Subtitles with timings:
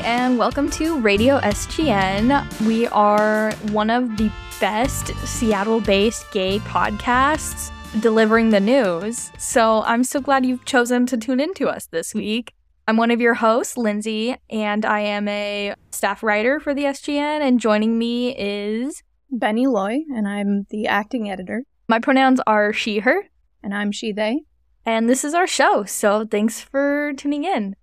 [0.00, 2.66] and welcome to Radio SGN.
[2.66, 4.28] We are one of the
[4.58, 9.30] best Seattle based gay podcasts delivering the news.
[9.38, 12.54] So I'm so glad you've chosen to tune in to us this week.
[12.88, 17.40] I'm one of your hosts, Lindsey, and I am a staff writer for the SGN.
[17.40, 21.62] And joining me is Benny Loy, and I'm the acting editor.
[21.86, 23.28] My pronouns are she, her.
[23.62, 24.40] And I'm she, they.
[24.84, 25.84] And this is our show.
[25.84, 27.76] So thanks for tuning in.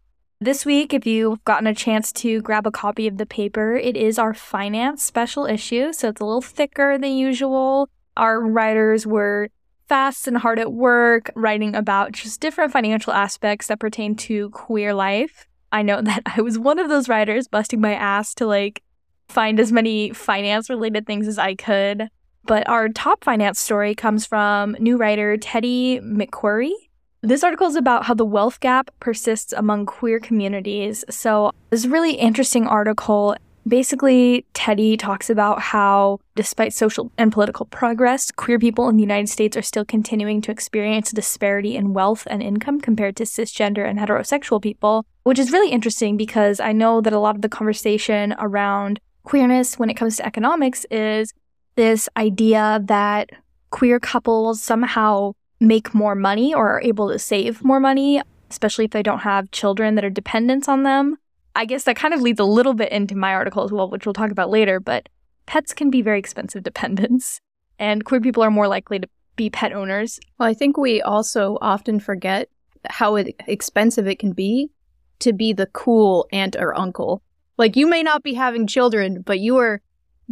[0.43, 3.95] This week, if you've gotten a chance to grab a copy of the paper, it
[3.95, 5.93] is our finance special issue.
[5.93, 7.87] So it's a little thicker than usual.
[8.17, 9.49] Our writers were
[9.87, 14.95] fast and hard at work, writing about just different financial aspects that pertain to queer
[14.95, 15.47] life.
[15.71, 18.81] I know that I was one of those writers busting my ass to like
[19.29, 22.09] find as many finance related things as I could.
[22.45, 26.71] But our top finance story comes from new writer Teddy McQuarrie.
[27.23, 31.05] This article is about how the wealth gap persists among queer communities.
[31.07, 33.35] So, this really interesting article.
[33.67, 39.29] Basically, Teddy talks about how, despite social and political progress, queer people in the United
[39.29, 43.99] States are still continuing to experience disparity in wealth and income compared to cisgender and
[43.99, 48.33] heterosexual people, which is really interesting because I know that a lot of the conversation
[48.39, 51.35] around queerness when it comes to economics is
[51.75, 53.29] this idea that
[53.69, 58.91] queer couples somehow make more money or are able to save more money, especially if
[58.91, 61.17] they don't have children that are dependents on them.
[61.55, 64.05] I guess that kind of leads a little bit into my article as well, which
[64.05, 65.07] we'll talk about later, but
[65.45, 67.39] pets can be very expensive dependents,
[67.77, 70.19] and queer people are more likely to be pet owners.
[70.39, 72.49] Well, I think we also often forget
[72.89, 74.71] how expensive it can be
[75.19, 77.21] to be the cool aunt or uncle.
[77.57, 79.81] Like, you may not be having children, but you are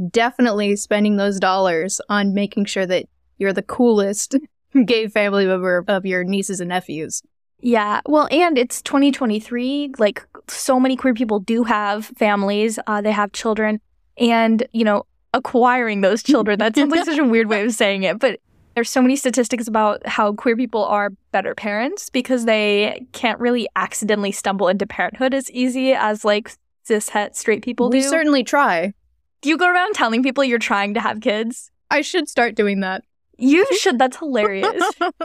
[0.09, 3.05] definitely spending those dollars on making sure that
[3.37, 4.35] you're the coolest
[4.85, 7.21] gay family member of your nieces and nephews.
[7.61, 9.93] Yeah, well, and it's 2023.
[9.97, 13.81] Like, so many queer people do have families, uh, they have children,
[14.17, 16.59] and, you know, acquiring those children.
[16.59, 18.39] That sounds like such a weird way of saying it, but
[18.75, 23.67] there's so many statistics about how queer people are better parents because they can't really
[23.75, 26.51] accidentally stumble into parenthood as easy as like
[26.83, 28.07] cis het straight people we do.
[28.07, 28.93] certainly try.
[29.41, 31.71] Do you go around telling people you're trying to have kids?
[31.91, 33.03] I should start doing that.
[33.39, 33.97] You should.
[33.99, 34.71] That's hilarious.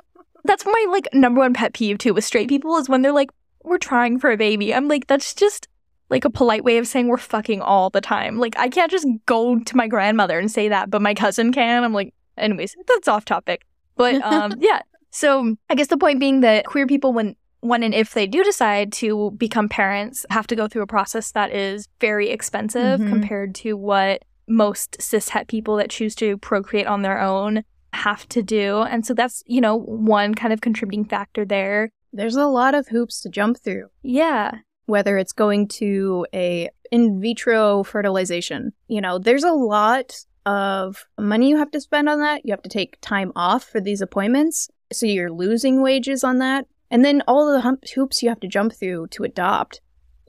[0.44, 3.30] that's my like number one pet peeve too with straight people is when they're like,
[3.62, 4.74] we're trying for a baby.
[4.74, 5.68] I'm like, that's just
[6.10, 8.38] like a polite way of saying we're fucking all the time.
[8.38, 11.82] Like I can't just go to my grandmother and say that, but my cousin can.
[11.82, 13.64] I'm like, anyways, that's off topic.
[13.96, 14.82] But um yeah.
[15.10, 18.44] So I guess the point being that queer people when when and if they do
[18.44, 23.08] decide to become parents have to go through a process that is very expensive Mhm.
[23.08, 28.28] compared to what most cis het people that choose to procreate on their own have
[28.30, 28.82] to do.
[28.82, 31.90] And so that's, you know, one kind of contributing factor there.
[32.12, 34.58] There's a lot of hoops to jump through, Yeah.
[34.86, 38.72] whether it's going to a in vitro fertilization.
[38.88, 40.14] You know, there's a lot
[40.46, 42.42] of money you have to spend on that.
[42.44, 44.68] You have to take time off for these appointments.
[44.92, 46.66] So you're losing wages on that.
[46.90, 49.80] And then all the hoops you have to jump through to adopt.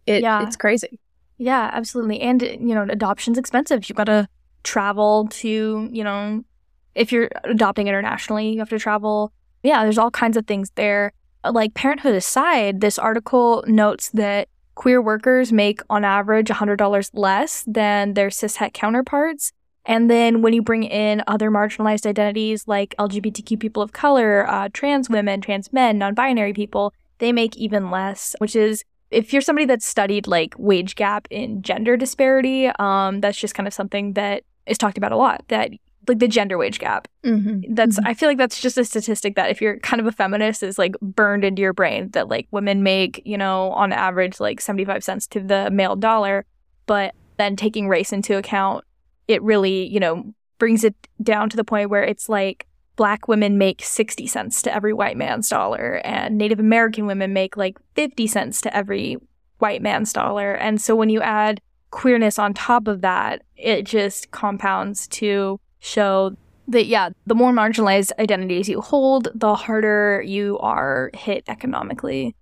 [0.07, 0.41] It, Yeah.
[0.43, 0.99] It's crazy.
[1.37, 2.21] Yeah, absolutely.
[2.21, 3.87] And, you know, adoption's expensive.
[3.89, 4.27] You've got to
[4.63, 6.43] travel to, you know,
[6.95, 9.31] if you're adopting internationally, you have to travel.
[9.63, 11.11] Yeah, there's all kinds of things there.
[11.50, 18.13] Like parenthood aside, this article notes that queer workers make on average $100 less than
[18.13, 19.51] their cishet counterparts.
[19.85, 24.69] And then when you bring in other marginalized identities like LGBTQ people of color, uh,
[24.73, 29.41] trans women, trans men, non binary people, they make even less, which is if you're
[29.41, 34.13] somebody that's studied like wage gap in gender disparity, um, that's just kind of something
[34.13, 35.44] that is talked about a lot.
[35.50, 35.72] That
[36.07, 37.07] like the gender wage gap.
[37.23, 37.73] Mm-hmm.
[37.73, 40.63] That's I feel like that's just a statistic that if you're kind of a feminist
[40.63, 44.61] is like burned into your brain that like women make, you know, on average like
[44.61, 46.45] 75 cents to the male dollar,
[46.85, 48.83] but then taking race into account,
[49.27, 53.57] it really, you know, brings it down to the point where it's like black women
[53.57, 58.27] make 60 cents to every white man's dollar and Native American women make like 50
[58.27, 59.18] cents to every
[59.57, 60.53] white man's dollar.
[60.53, 66.35] And so when you add queerness on top of that, it just compounds to show
[66.67, 72.35] that, yeah, the more marginalized identities you hold, the harder you are hit economically.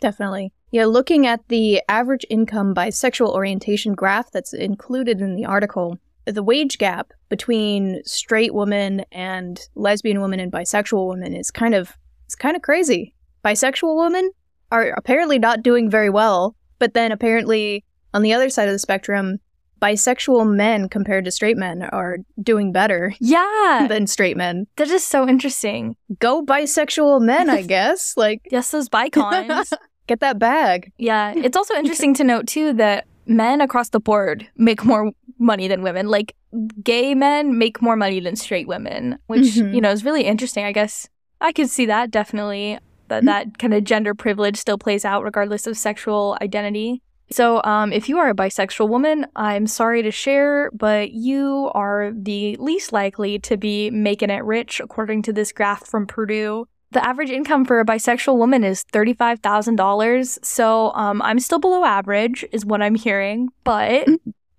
[0.00, 0.52] Definitely.
[0.70, 5.98] Yeah, looking at the average income by sexual orientation graph that's included in the article,
[6.24, 11.96] the wage gap between straight women and lesbian women and bisexual women is kind of
[12.26, 13.14] it's kind of crazy.
[13.44, 14.30] Bisexual women
[14.72, 18.78] are apparently not doing very well, but then apparently on the other side of the
[18.78, 19.38] spectrum,
[19.84, 24.66] bisexual men compared to straight men are doing better Yeah, than straight men.
[24.76, 25.96] that is so interesting.
[26.18, 28.16] Go bisexual men, I guess.
[28.16, 29.72] Like Yes, those bicons.
[30.06, 30.92] get that bag.
[30.98, 35.68] Yeah, it's also interesting to note too that men across the board make more money
[35.68, 36.08] than women.
[36.08, 36.34] Like
[36.82, 39.74] gay men make more money than straight women, which, Mhm.
[39.74, 40.64] you know, is really interesting.
[40.64, 41.08] I guess
[41.40, 42.78] I could see that definitely.
[43.08, 47.02] That that kind of gender privilege still plays out regardless of sexual identity.
[47.30, 52.12] So, um, if you are a bisexual woman, I'm sorry to share, but you are
[52.14, 56.66] the least likely to be making it rich, according to this graph from Purdue.
[56.92, 60.44] The average income for a bisexual woman is $35,000.
[60.44, 64.06] So, um, I'm still below average, is what I'm hearing, but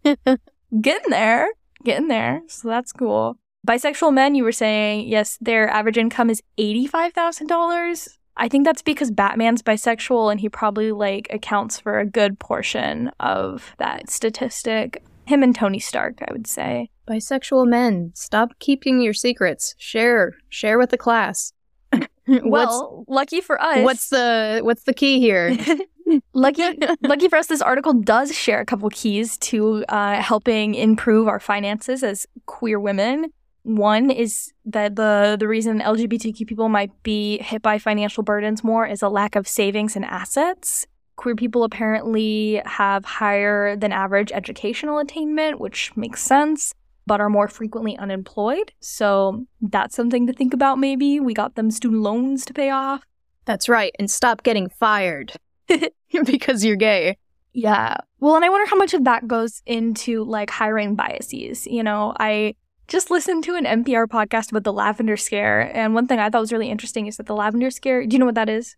[0.82, 1.50] getting there,
[1.84, 2.42] getting there.
[2.48, 3.38] So, that's cool.
[3.66, 8.15] Bisexual men, you were saying, yes, their average income is $85,000.
[8.38, 13.12] I think that's because Batman's bisexual and he probably like accounts for a good portion
[13.20, 15.04] of that statistic.
[15.26, 16.90] Him and Tony Stark, I would say.
[17.08, 19.74] Bisexual men, stop keeping your secrets.
[19.78, 21.54] Share, share with the class.
[22.28, 23.84] Well, lucky for us.
[23.84, 25.56] what's the what's the key here?
[26.34, 26.64] lucky
[27.02, 31.40] lucky for us this article does share a couple keys to uh, helping improve our
[31.40, 33.26] finances as queer women
[33.66, 38.86] one is that the the reason lgbtq people might be hit by financial burdens more
[38.86, 40.86] is a lack of savings and assets
[41.16, 46.74] queer people apparently have higher than average educational attainment which makes sense
[47.08, 51.72] but are more frequently unemployed so that's something to think about maybe we got them
[51.72, 53.04] student loans to pay off
[53.46, 55.34] That's right, and stop getting fired
[56.26, 57.18] because you're gay.
[57.54, 57.96] Yeah.
[58.20, 61.66] Well, and I wonder how much of that goes into like hiring biases.
[61.68, 62.56] You know, I
[62.88, 65.76] just listened to an NPR podcast about the lavender scare.
[65.76, 68.20] And one thing I thought was really interesting is that the lavender scare, do you
[68.20, 68.76] know what that is?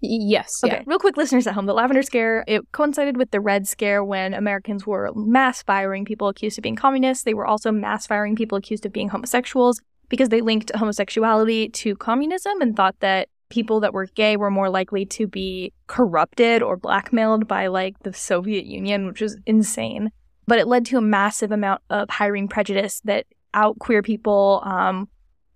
[0.00, 0.82] Yes, Okay, yeah.
[0.86, 1.66] real quick, listeners at home.
[1.66, 6.28] The lavender scare, it coincided with the red scare when Americans were mass firing people
[6.28, 7.24] accused of being communists.
[7.24, 11.96] They were also mass firing people accused of being homosexuals because they linked homosexuality to
[11.96, 16.76] communism and thought that people that were gay were more likely to be corrupted or
[16.76, 20.10] blackmailed by like the Soviet Union, which was insane.
[20.46, 25.08] But it led to a massive amount of hiring prejudice that out queer people um,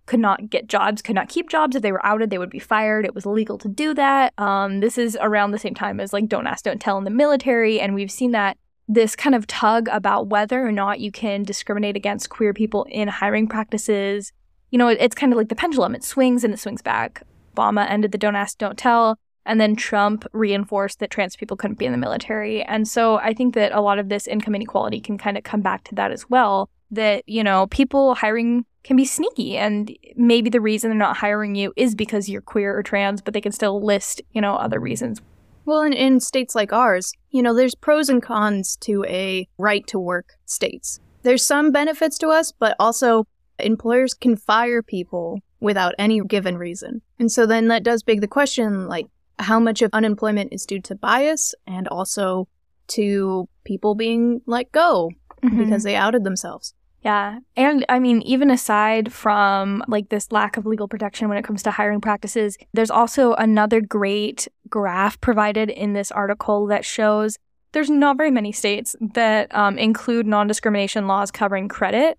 [0.06, 1.76] could not get jobs, could not keep jobs.
[1.76, 3.04] If they were outed, they would be fired.
[3.04, 4.32] It was illegal to do that.
[4.38, 7.10] Um, this is around the same time as like Don't Ask, Don't Tell in the
[7.10, 7.80] military.
[7.80, 8.56] And we've seen that
[8.88, 13.08] this kind of tug about whether or not you can discriminate against queer people in
[13.08, 14.32] hiring practices.
[14.70, 15.94] You know, it, it's kind of like the pendulum.
[15.94, 17.22] It swings and it swings back.
[17.54, 19.18] Obama ended the Don't Ask, Don't Tell.
[19.44, 22.62] And then Trump reinforced that trans people couldn't be in the military.
[22.62, 25.62] And so I think that a lot of this income inequality can kind of come
[25.62, 26.70] back to that as well.
[26.92, 29.56] That, you know, people hiring can be sneaky.
[29.56, 33.34] And maybe the reason they're not hiring you is because you're queer or trans, but
[33.34, 35.20] they can still list, you know, other reasons.
[35.64, 39.86] Well, in, in states like ours, you know, there's pros and cons to a right
[39.86, 41.00] to work states.
[41.22, 43.26] There's some benefits to us, but also
[43.58, 47.00] employers can fire people without any given reason.
[47.18, 49.06] And so then that does beg the question like,
[49.38, 52.48] how much of unemployment is due to bias and also
[52.88, 55.10] to people being let go
[55.42, 55.64] mm-hmm.
[55.64, 56.74] because they outed themselves?
[57.02, 57.40] Yeah.
[57.56, 61.62] And I mean, even aside from like this lack of legal protection when it comes
[61.64, 67.36] to hiring practices, there's also another great graph provided in this article that shows
[67.72, 72.18] there's not very many states that um, include non discrimination laws covering credit.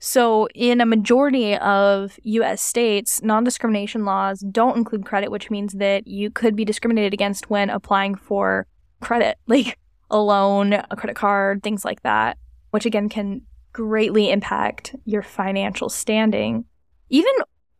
[0.00, 5.74] So, in a majority of US states, non discrimination laws don't include credit, which means
[5.74, 8.66] that you could be discriminated against when applying for
[9.00, 9.78] credit, like
[10.10, 12.36] a loan, a credit card, things like that,
[12.70, 13.42] which again can
[13.74, 16.64] greatly impact your financial standing.
[17.10, 17.32] Even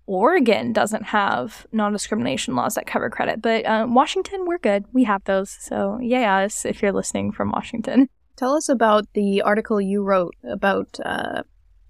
[0.07, 4.85] Oregon doesn't have non discrimination laws that cover credit, but uh, Washington, we're good.
[4.93, 5.57] We have those.
[5.61, 8.09] So, yeah, us if you're listening from Washington.
[8.37, 11.45] Tell us about the article you wrote about uh,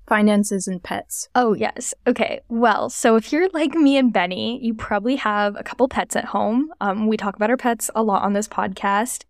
[0.07, 1.29] finances and pets.
[1.35, 1.95] Oh, yes.
[2.07, 2.41] Okay.
[2.49, 6.27] Well, so if you're like me and Benny, you probably have a couple pets at
[6.27, 6.71] home.
[6.81, 9.25] Um, we talk about our pets a lot on this podcast.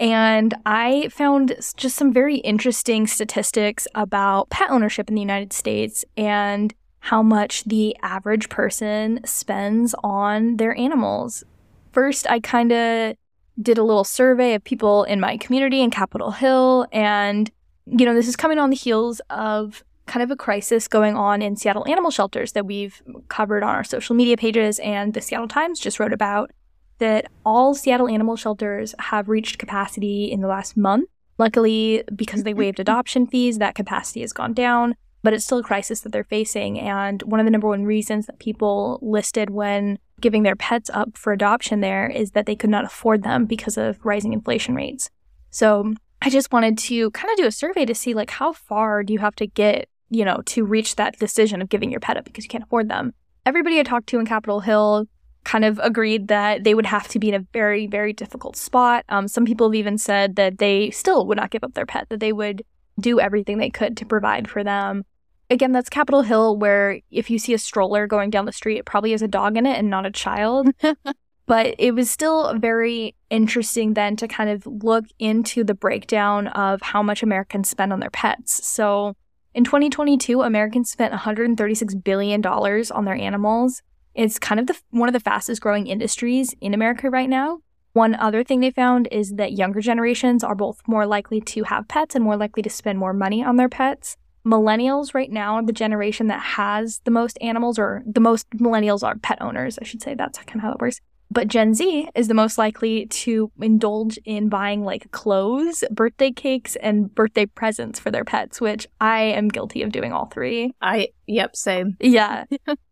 [0.00, 6.06] And I found just some very interesting statistics about pet ownership in the United States
[6.16, 11.44] and how much the average person spends on their animals.
[11.92, 13.16] First, I kind of
[13.60, 16.86] did a little survey of people in my community in Capitol Hill.
[16.92, 17.50] And,
[17.84, 21.42] you know, this is coming on the heels of kind of a crisis going on
[21.42, 24.78] in Seattle animal shelters that we've covered on our social media pages.
[24.78, 26.52] And the Seattle Times just wrote about
[27.00, 31.08] that all Seattle animal shelters have reached capacity in the last month.
[31.38, 35.62] Luckily, because they waived adoption fees, that capacity has gone down, but it's still a
[35.62, 36.78] crisis that they're facing.
[36.78, 41.16] And one of the number one reasons that people listed when giving their pets up
[41.16, 45.10] for adoption there is that they could not afford them because of rising inflation rates.
[45.50, 49.02] So I just wanted to kind of do a survey to see like how far
[49.02, 52.18] do you have to get, you know, to reach that decision of giving your pet
[52.18, 53.14] up because you can't afford them.
[53.46, 55.06] Everybody I talked to in Capitol Hill
[55.44, 59.04] kind of agreed that they would have to be in a very, very difficult spot.
[59.08, 62.08] Um, some people have even said that they still would not give up their pet,
[62.10, 62.62] that they would
[62.98, 65.04] do everything they could to provide for them.
[65.48, 68.84] Again, that's Capitol Hill, where if you see a stroller going down the street, it
[68.84, 70.68] probably has a dog in it and not a child.
[71.46, 76.80] but it was still very interesting then to kind of look into the breakdown of
[76.82, 78.64] how much Americans spend on their pets.
[78.64, 79.16] So
[79.52, 83.82] in 2022, Americans spent $136 billion on their animals.
[84.14, 87.60] It's kind of the, one of the fastest growing industries in America right now.
[87.92, 91.88] One other thing they found is that younger generations are both more likely to have
[91.88, 94.16] pets and more likely to spend more money on their pets.
[94.46, 99.02] Millennials right now are the generation that has the most animals, or the most millennials
[99.02, 100.14] are pet owners, I should say.
[100.14, 101.00] That's kind of how that works.
[101.32, 106.74] But Gen Z is the most likely to indulge in buying like clothes, birthday cakes,
[106.76, 110.72] and birthday presents for their pets, which I am guilty of doing all three.
[110.80, 111.96] I, yep, same.
[112.00, 112.44] Yeah.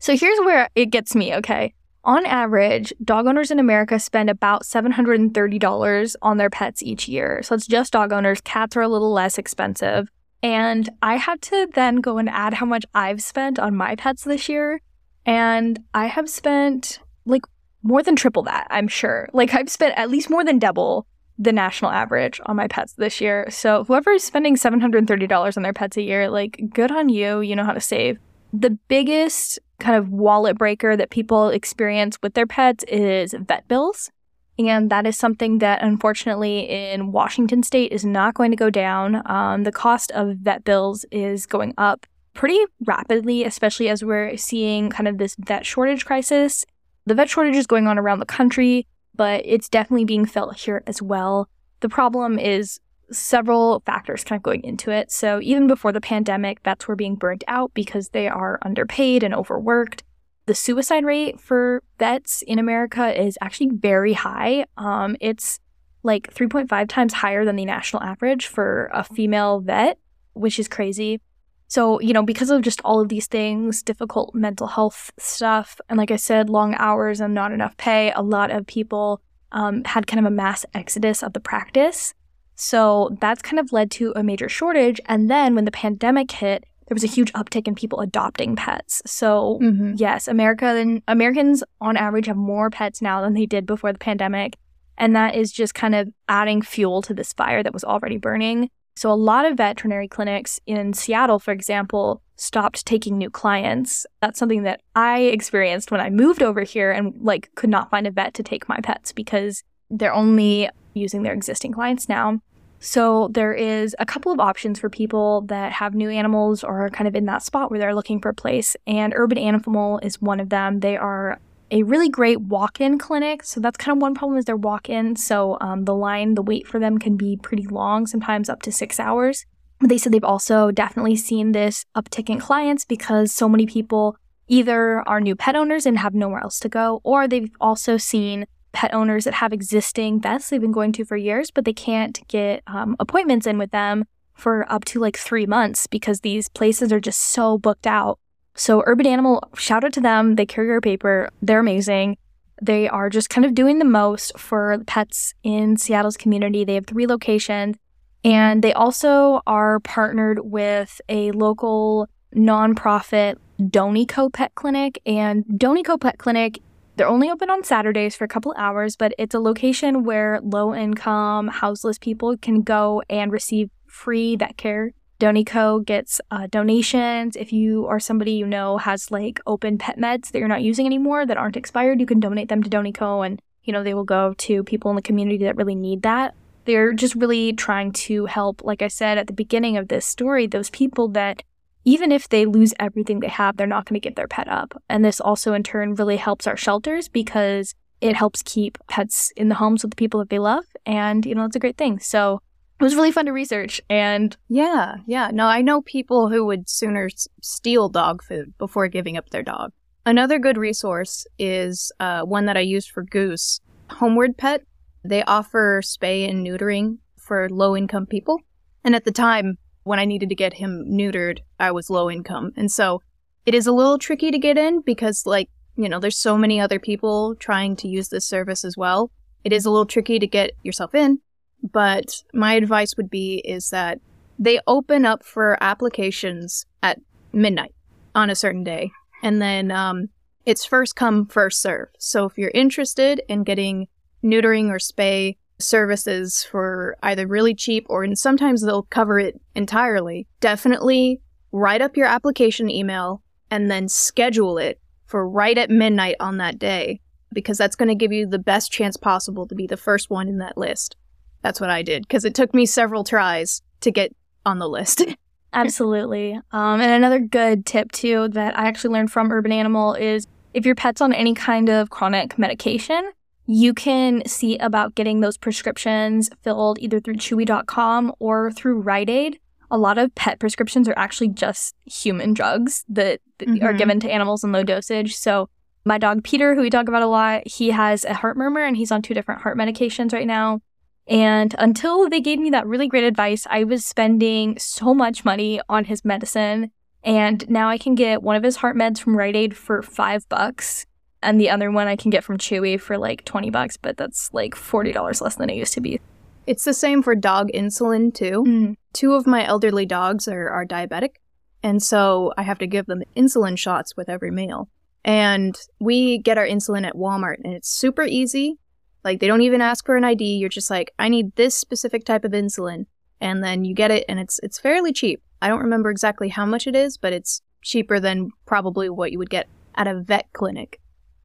[0.00, 1.74] so here's where it gets me, okay?
[2.04, 7.42] On average, dog owners in America spend about $730 on their pets each year.
[7.42, 8.40] So it's just dog owners.
[8.40, 10.08] Cats are a little less expensive.
[10.42, 14.24] And I had to then go and add how much I've spent on my pets
[14.24, 14.80] this year.
[15.26, 17.42] And I have spent like
[17.82, 19.28] more than triple that, I'm sure.
[19.34, 21.06] Like I've spent at least more than double
[21.38, 23.46] the national average on my pets this year.
[23.50, 27.54] So whoever is spending $730 on their pets a year, like good on you, you
[27.54, 28.18] know how to save.
[28.52, 34.10] The biggest kind of wallet breaker that people experience with their pets is vet bills.
[34.58, 39.22] And that is something that unfortunately in Washington state is not going to go down.
[39.24, 44.90] Um, the cost of vet bills is going up pretty rapidly, especially as we're seeing
[44.90, 46.66] kind of this vet shortage crisis
[47.06, 50.82] the vet shortage is going on around the country, but it's definitely being felt here
[50.86, 51.48] as well.
[51.80, 52.78] The problem is
[53.12, 55.10] several factors kind of going into it.
[55.10, 59.34] So even before the pandemic, vets were being burnt out because they are underpaid and
[59.34, 60.04] overworked.
[60.46, 64.64] The suicide rate for vets in America is actually very high.
[64.76, 65.60] Um, it's
[66.02, 69.98] like 3.5 times higher than the national average for a female vet,
[70.32, 71.20] which is crazy.
[71.68, 75.98] So, you know, because of just all of these things, difficult mental health stuff, and
[75.98, 79.20] like I said, long hours and not enough pay, a lot of people
[79.52, 82.12] um, had kind of a mass exodus of the practice.
[82.60, 85.00] So that's kind of led to a major shortage.
[85.06, 89.00] And then when the pandemic hit, there was a huge uptick in people adopting pets.
[89.06, 89.94] So mm-hmm.
[89.96, 94.56] yes, America Americans on average have more pets now than they did before the pandemic.
[94.98, 98.68] And that is just kind of adding fuel to this fire that was already burning.
[98.94, 104.04] So, a lot of veterinary clinics in Seattle, for example, stopped taking new clients.
[104.20, 108.06] That's something that I experienced when I moved over here and like could not find
[108.06, 112.40] a vet to take my pets because they're only using their existing clients now.
[112.80, 116.90] So there is a couple of options for people that have new animals or are
[116.90, 120.20] kind of in that spot where they're looking for a place, and Urban Animal is
[120.20, 120.80] one of them.
[120.80, 121.38] They are
[121.70, 123.44] a really great walk-in clinic.
[123.44, 125.14] So that's kind of one problem is they're walk-in.
[125.14, 128.72] So um, the line, the wait for them can be pretty long, sometimes up to
[128.72, 129.46] six hours.
[129.80, 134.16] They said they've also definitely seen this uptick in clients because so many people
[134.48, 138.46] either are new pet owners and have nowhere else to go, or they've also seen
[138.72, 142.26] pet owners that have existing vets they've been going to for years, but they can't
[142.28, 146.92] get um, appointments in with them for up to like three months because these places
[146.92, 148.18] are just so booked out.
[148.54, 150.34] So, Urban Animal, shout out to them.
[150.34, 151.30] They carry our paper.
[151.40, 152.16] They're amazing.
[152.60, 156.64] They are just kind of doing the most for pets in Seattle's community.
[156.64, 157.76] They have three locations,
[158.22, 165.00] and they also are partnered with a local nonprofit Doney Coe Pet Clinic.
[165.06, 166.60] And Doney Coe Pet Clinic,
[167.00, 170.74] they're only open on Saturdays for a couple hours, but it's a location where low
[170.74, 177.36] income, houseless people can go and receive free vet care Doney Coe gets uh, donations.
[177.36, 180.84] If you or somebody you know has like open pet meds that you're not using
[180.84, 183.94] anymore that aren't expired, you can donate them to Doney Coe and you know they
[183.94, 186.34] will go to people in the community that really need that.
[186.66, 190.46] They're just really trying to help, like I said at the beginning of this story,
[190.46, 191.42] those people that
[191.84, 194.80] even if they lose everything they have, they're not going to give their pet up.
[194.88, 199.48] And this also in turn really helps our shelters because it helps keep pets in
[199.48, 200.64] the homes with the people that they love.
[200.86, 201.98] And, you know, it's a great thing.
[201.98, 202.40] So
[202.80, 206.68] it was really fun to research and yeah yeah no i know people who would
[206.68, 207.10] sooner
[207.42, 209.70] steal dog food before giving up their dog
[210.06, 213.60] another good resource is uh, one that i used for goose
[213.90, 214.62] homeward pet
[215.04, 218.40] they offer spay and neutering for low income people
[218.82, 222.52] and at the time when i needed to get him neutered i was low income
[222.56, 223.02] and so
[223.46, 226.60] it is a little tricky to get in because like you know there's so many
[226.60, 229.10] other people trying to use this service as well
[229.44, 231.18] it is a little tricky to get yourself in
[231.62, 234.00] but my advice would be is that
[234.38, 236.98] they open up for applications at
[237.32, 237.74] midnight
[238.14, 238.90] on a certain day.
[239.22, 240.08] And then um,
[240.46, 241.88] it's first come, first serve.
[241.98, 243.86] So if you're interested in getting
[244.24, 250.26] neutering or spay services for either really cheap or and sometimes they'll cover it entirely,
[250.40, 251.20] definitely
[251.52, 256.58] write up your application email and then schedule it for right at midnight on that
[256.58, 257.00] day
[257.32, 260.28] because that's going to give you the best chance possible to be the first one
[260.28, 260.96] in that list.
[261.42, 264.14] That's what I did because it took me several tries to get
[264.44, 265.02] on the list.
[265.52, 266.34] Absolutely.
[266.52, 270.64] Um, and another good tip, too, that I actually learned from Urban Animal is if
[270.64, 273.10] your pet's on any kind of chronic medication,
[273.46, 279.40] you can see about getting those prescriptions filled either through Chewy.com or through Rite Aid.
[279.70, 283.64] A lot of pet prescriptions are actually just human drugs that, that mm-hmm.
[283.64, 285.16] are given to animals in low dosage.
[285.16, 285.48] So,
[285.84, 288.76] my dog Peter, who we talk about a lot, he has a heart murmur and
[288.76, 290.60] he's on two different heart medications right now.
[291.06, 295.60] And until they gave me that really great advice, I was spending so much money
[295.68, 296.70] on his medicine.
[297.02, 300.28] And now I can get one of his heart meds from Rite Aid for five
[300.28, 300.86] bucks.
[301.22, 304.30] And the other one I can get from Chewy for like 20 bucks, but that's
[304.32, 306.00] like $40 less than it used to be.
[306.46, 308.44] It's the same for dog insulin too.
[308.46, 308.76] Mm.
[308.92, 311.16] Two of my elderly dogs are, are diabetic.
[311.62, 314.68] And so I have to give them insulin shots with every meal.
[315.04, 318.56] And we get our insulin at Walmart and it's super easy.
[319.04, 320.36] Like they don't even ask for an ID.
[320.36, 322.86] You're just like, I need this specific type of insulin.
[323.20, 325.22] And then you get it and it's it's fairly cheap.
[325.42, 329.18] I don't remember exactly how much it is, but it's cheaper than probably what you
[329.18, 330.80] would get at a vet clinic.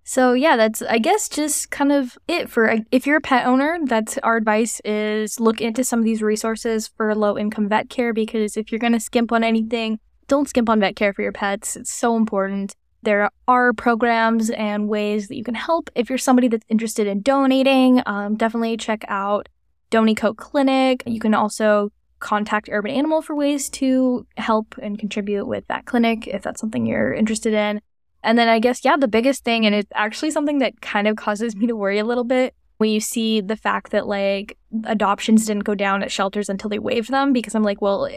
[0.07, 3.79] So yeah, that's I guess just kind of it for if you're a pet owner,
[3.85, 8.13] that's our advice is look into some of these resources for low income vet care
[8.13, 11.31] because if you're going to skimp on anything, don't skimp on vet care for your
[11.31, 11.75] pets.
[11.75, 12.75] It's so important.
[13.01, 15.89] There are programs and ways that you can help.
[15.95, 19.50] If you're somebody that's interested in donating, um, definitely check out
[19.89, 21.01] Doney Coe Clinic.
[21.07, 26.27] You can also contact Urban Animal for ways to help and contribute with that clinic
[26.27, 27.81] if that's something you're interested in.
[28.25, 31.15] And then I guess, yeah, the biggest thing, and it's actually something that kind of
[31.15, 35.46] causes me to worry a little bit when you see the fact that like adoptions
[35.46, 38.09] didn't go down at shelters until they waived them because I'm like, well,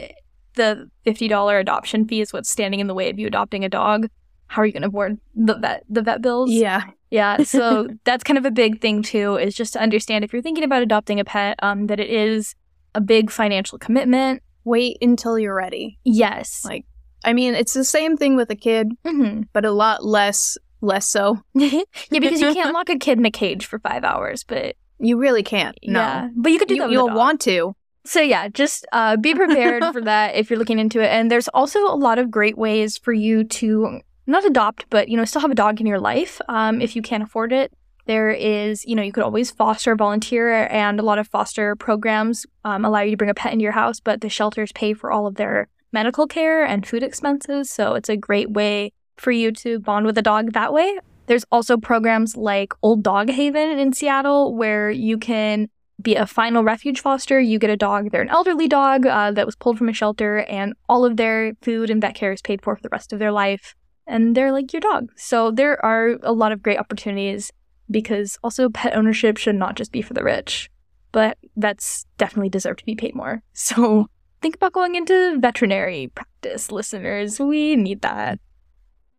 [0.55, 4.09] the $50 adoption fee is what's standing in the way of you adopting a dog
[4.49, 6.51] how are you going to afford the vet the vet bills?
[6.51, 7.37] Yeah, yeah.
[7.43, 9.37] So that's kind of a big thing too.
[9.37, 12.55] Is just to understand if you're thinking about adopting a pet, um, that it is
[12.93, 14.41] a big financial commitment.
[14.65, 15.99] Wait until you're ready.
[16.03, 16.63] Yes.
[16.65, 16.85] Like,
[17.23, 19.43] I mean, it's the same thing with a kid, mm-hmm.
[19.53, 21.41] but a lot less less so.
[21.53, 25.17] yeah, because you can't lock a kid in a cage for five hours, but you
[25.17, 25.77] really can't.
[25.83, 25.99] No.
[25.99, 26.91] Yeah, but you could do you, that.
[26.91, 27.75] You'll want to.
[28.05, 31.07] So yeah, just uh, be prepared for that if you're looking into it.
[31.07, 35.17] And there's also a lot of great ways for you to not adopt, but you
[35.17, 37.73] know, still have a dog in your life um, if you can't afford it.
[38.05, 42.43] There is, you know, you could always foster, volunteer, and a lot of foster programs
[42.65, 45.11] um, allow you to bring a pet into your house, but the shelters pay for
[45.11, 47.69] all of their medical care and food expenses.
[47.69, 50.97] So it's a great way for you to bond with a dog that way.
[51.27, 55.69] There's also programs like Old Dog Haven in Seattle where you can
[56.01, 57.39] be a final refuge foster.
[57.39, 60.39] You get a dog, they're an elderly dog uh, that was pulled from a shelter,
[60.47, 63.19] and all of their food and vet care is paid for for the rest of
[63.19, 63.75] their life
[64.09, 65.11] and they're like your dog.
[65.15, 67.51] So there are a lot of great opportunities
[67.89, 70.69] because also pet ownership should not just be for the rich,
[71.11, 73.43] but vets definitely deserve to be paid more.
[73.53, 74.07] So
[74.41, 77.39] think about going into veterinary practice, listeners.
[77.39, 78.39] We need that.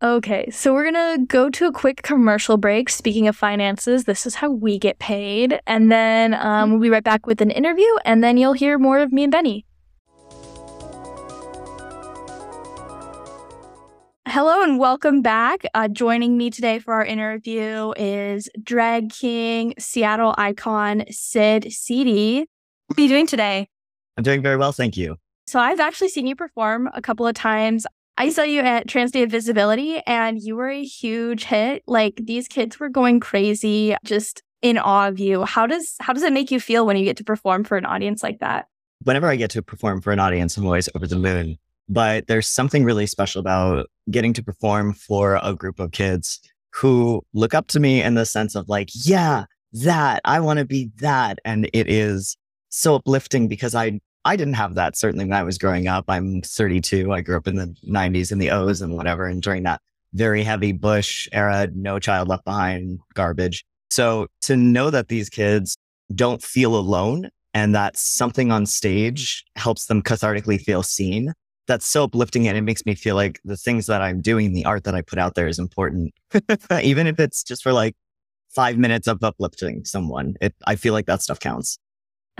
[0.02, 2.88] Okay, so we're gonna go to a quick commercial break.
[2.88, 5.60] Speaking of finances, this is how we get paid.
[5.66, 8.98] And then um, we'll be right back with an interview, and then you'll hear more
[9.00, 9.66] of me and Benny.
[14.26, 15.64] Hello and welcome back.
[15.74, 22.46] Uh, joining me today for our interview is drag king, Seattle icon, Sid Seedy.
[22.86, 23.68] What are you doing today?
[24.16, 25.16] I'm doing very well, thank you.
[25.46, 27.86] So I've actually seen you perform a couple of times.
[28.16, 31.82] I saw you at Trans Day of Visibility and you were a huge hit.
[31.86, 35.44] Like these kids were going crazy, just in awe of you.
[35.44, 37.86] How does how does it make you feel when you get to perform for an
[37.86, 38.66] audience like that?
[39.02, 41.58] Whenever I get to perform for an audience, I'm always over the moon
[41.90, 46.38] but there's something really special about getting to perform for a group of kids
[46.72, 50.64] who look up to me in the sense of like, yeah, that I want to
[50.64, 51.40] be that.
[51.44, 52.36] And it is
[52.70, 56.06] so uplifting because I, I didn't have that certainly when I was growing up.
[56.08, 57.12] I'm 32.
[57.12, 59.26] I grew up in the 90s and the O's and whatever.
[59.26, 59.80] And during that
[60.12, 63.64] very heavy Bush era, no child left behind garbage.
[63.90, 65.76] So to know that these kids
[66.14, 71.32] don't feel alone and that something on stage helps them cathartically feel seen
[71.70, 74.64] that's so uplifting and it makes me feel like the things that I'm doing, the
[74.64, 76.12] art that I put out there is important.
[76.82, 77.94] Even if it's just for like
[78.48, 81.78] five minutes of uplifting someone, it, I feel like that stuff counts.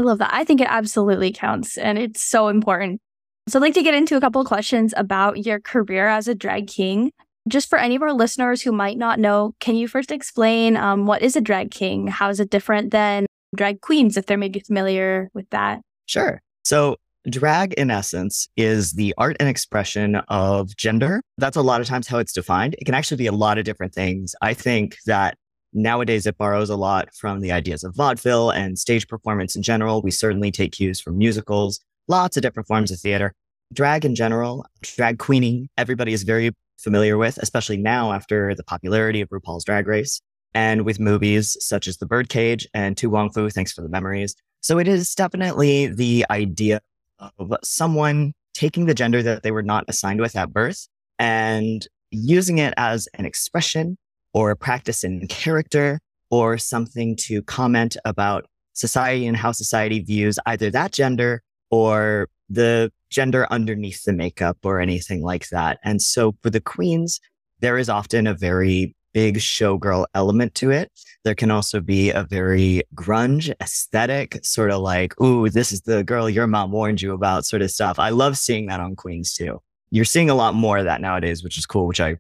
[0.01, 0.31] I love that.
[0.33, 3.03] I think it absolutely counts and it's so important.
[3.49, 6.35] So I'd like to get into a couple of questions about your career as a
[6.35, 7.13] drag king.
[7.49, 11.05] just for any of our listeners who might not know, can you first explain um,
[11.05, 12.07] what is a drag king?
[12.07, 15.81] How is it different than drag queens, if they're maybe familiar with that?
[16.07, 16.41] Sure.
[16.65, 16.97] So,
[17.29, 21.21] drag in essence is the art and expression of gender.
[21.37, 22.75] That's a lot of times how it's defined.
[22.79, 24.35] It can actually be a lot of different things.
[24.41, 25.37] I think that
[25.73, 30.03] nowadays it borrows a lot from the ideas of vaudeville and stage performance in general.
[30.03, 33.35] We certainly take cues from musicals, lots of different forms of theater.
[33.73, 39.21] Drag in general, drag queening, everybody is very familiar with, especially now after the popularity
[39.21, 40.21] of RuPaul's Drag Race
[40.55, 44.35] and with movies such as The Birdcage and To Wong Foo, Thanks for the Memories.
[44.61, 46.81] So it is definitely the idea
[47.19, 52.59] of someone taking the gender that they were not assigned with at birth and using
[52.59, 53.97] it as an expression
[54.33, 60.39] or a practice in character or something to comment about society and how society views
[60.47, 65.79] either that gender or the gender underneath the makeup or anything like that.
[65.85, 67.21] And so for the queens,
[67.61, 70.91] there is often a very big showgirl element to it.
[71.25, 76.05] There can also be a very grunge aesthetic, sort of like, ooh, this is the
[76.05, 77.99] girl your mom warned you about sort of stuff.
[77.99, 79.61] I love seeing that on Queens too.
[79.91, 82.17] You're seeing a lot more of that nowadays, which is cool, which I,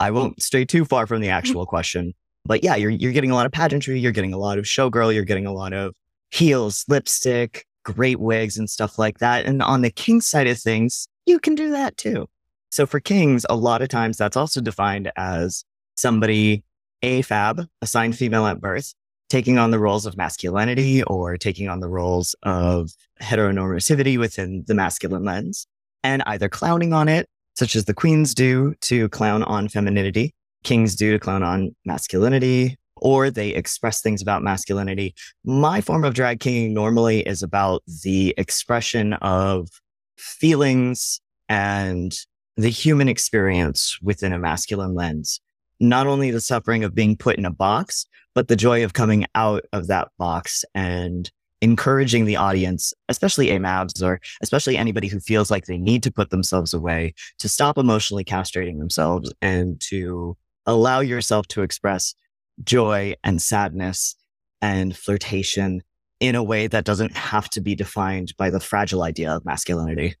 [0.00, 2.14] I won't stray too far from the actual question.
[2.44, 3.98] But yeah, you're, you're getting a lot of pageantry.
[3.98, 5.14] You're getting a lot of showgirl.
[5.14, 5.94] You're getting a lot of
[6.30, 9.46] heels, lipstick, great wigs and stuff like that.
[9.46, 12.26] And on the king side of things, you can do that too.
[12.70, 15.64] So for kings, a lot of times that's also defined as
[15.96, 16.64] somebody
[17.02, 18.94] AFAB, assigned female at birth,
[19.28, 22.90] taking on the roles of masculinity or taking on the roles of
[23.22, 25.66] heteronormativity within the masculine lens
[26.02, 30.94] and either clowning on it, such as the queens do to clown on femininity, kings
[30.94, 35.14] do to clown on masculinity, or they express things about masculinity.
[35.44, 39.68] My form of drag king normally is about the expression of
[40.16, 42.14] feelings and
[42.56, 45.40] the human experience within a masculine lens
[45.80, 49.26] not only the suffering of being put in a box, but the joy of coming
[49.34, 51.30] out of that box and
[51.64, 56.28] encouraging the audience, especially AMABs or especially anybody who feels like they need to put
[56.28, 62.14] themselves away to stop emotionally castrating themselves and to allow yourself to express
[62.62, 64.14] joy and sadness
[64.60, 65.82] and flirtation
[66.20, 70.16] in a way that doesn't have to be defined by the fragile idea of masculinity.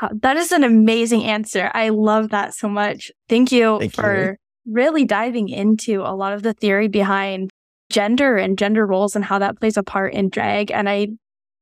[0.00, 1.72] Wow, that is an amazing answer.
[1.74, 3.10] I love that so much.
[3.28, 4.36] Thank you Thank for you
[4.72, 7.50] really diving into a lot of the theory behind
[7.90, 10.70] gender and gender roles and how that plays a part in drag.
[10.70, 11.08] And I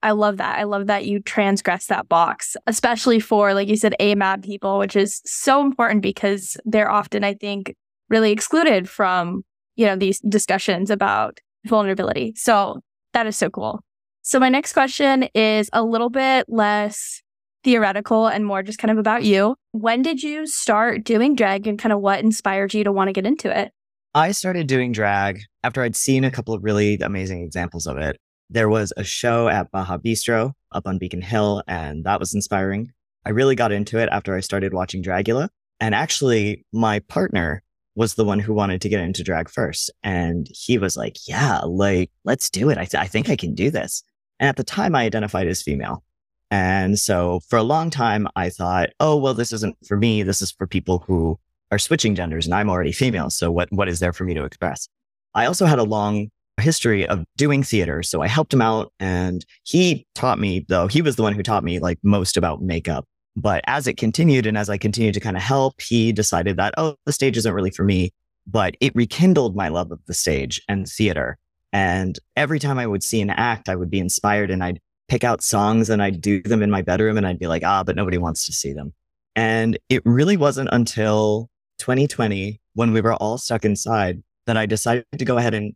[0.05, 0.59] I love that.
[0.59, 4.97] I love that you transgress that box, especially for, like you said, AMAB people, which
[4.97, 7.75] is so important because they're often, I think,
[8.11, 9.45] really excluded from,
[9.77, 12.35] you know, these discussions about vulnerability.
[12.37, 12.83] So
[13.15, 13.81] that is so cool.
[14.21, 17.23] So my next question is a little bit less
[17.63, 19.57] theoretical and more just kind of about you.
[19.73, 23.15] When did you start doing drag and kind of what inspired you to want to
[23.15, 23.73] get into it?
[24.17, 28.17] I started doing drag after I'd seen a couple of really amazing examples of it.
[28.49, 32.93] There was a show at Baja Bistro up on Beacon Hill, and that was inspiring.
[33.27, 35.49] I really got into it after I started watching Dragula.
[35.81, 37.65] And actually, my partner
[37.97, 39.91] was the one who wanted to get into drag first.
[40.05, 42.79] And he was like, Yeah, like, let's do it.
[42.79, 44.05] I, th- I think I can do this.
[44.39, 46.05] And at the time, I identified as female.
[46.53, 50.23] And so for a long time, I thought, oh, well, this isn't for me.
[50.23, 51.41] This is for people who
[51.75, 53.31] are switching genders and I'm already female.
[53.31, 54.89] So what, what is there for me to express?
[55.35, 56.29] I also had a long
[56.61, 58.03] history of doing theater.
[58.03, 61.43] So I helped him out and he taught me, though he was the one who
[61.43, 63.05] taught me like most about makeup.
[63.37, 66.75] But as it continued and as I continued to kind of help, he decided that,
[66.79, 68.13] oh, the stage isn't really for me.
[68.47, 71.39] But it rekindled my love of the stage and theater.
[71.73, 75.25] And every time I would see an act, I would be inspired and I'd pick
[75.25, 77.97] out songs and I'd do them in my bedroom and I'd be like, ah, but
[77.97, 78.95] nobody wants to see them.
[79.35, 85.07] And it really wasn't until 2020 when we were all stuck inside that I decided
[85.17, 85.75] to go ahead and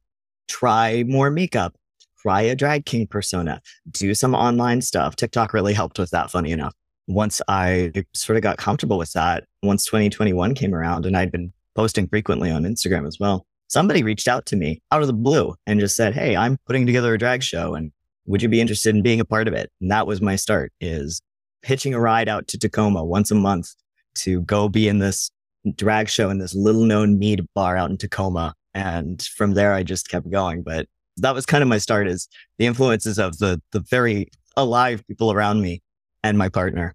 [0.49, 1.77] try more makeup,
[2.21, 5.17] try a drag king persona, do some online stuff.
[5.17, 6.75] TikTok really helped with that, funny enough.
[7.07, 11.53] Once I sort of got comfortable with that, once 2021 came around and I'd been
[11.75, 15.55] posting frequently on Instagram as well, somebody reached out to me out of the blue
[15.67, 17.93] and just said, Hey, I'm putting together a drag show and
[18.27, 19.71] would you be interested in being a part of it?
[19.81, 21.23] And that was my start is
[21.63, 23.75] pitching a ride out to Tacoma once a month
[24.17, 25.31] to go be in this
[25.75, 28.55] drag show in this little known mead bar out in Tacoma.
[28.75, 30.63] And from there, I just kept going.
[30.63, 35.07] But that was kind of my start is the influences of the, the very alive
[35.07, 35.83] people around me
[36.23, 36.95] and my partner.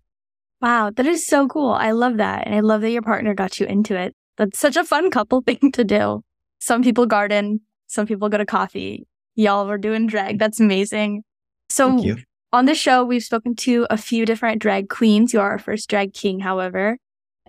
[0.62, 1.72] Wow, that is so cool.
[1.72, 2.46] I love that.
[2.46, 4.16] And I love that your partner got you into it.
[4.38, 6.24] That's such a fun couple thing to do.
[6.60, 10.40] Some people garden, some people go to coffee y'all were doing drag.
[10.40, 11.24] That's amazing.
[11.70, 12.04] So
[12.52, 15.34] on the show, we've spoken to a few different drag queens.
[15.34, 16.98] You are our first drag king, however.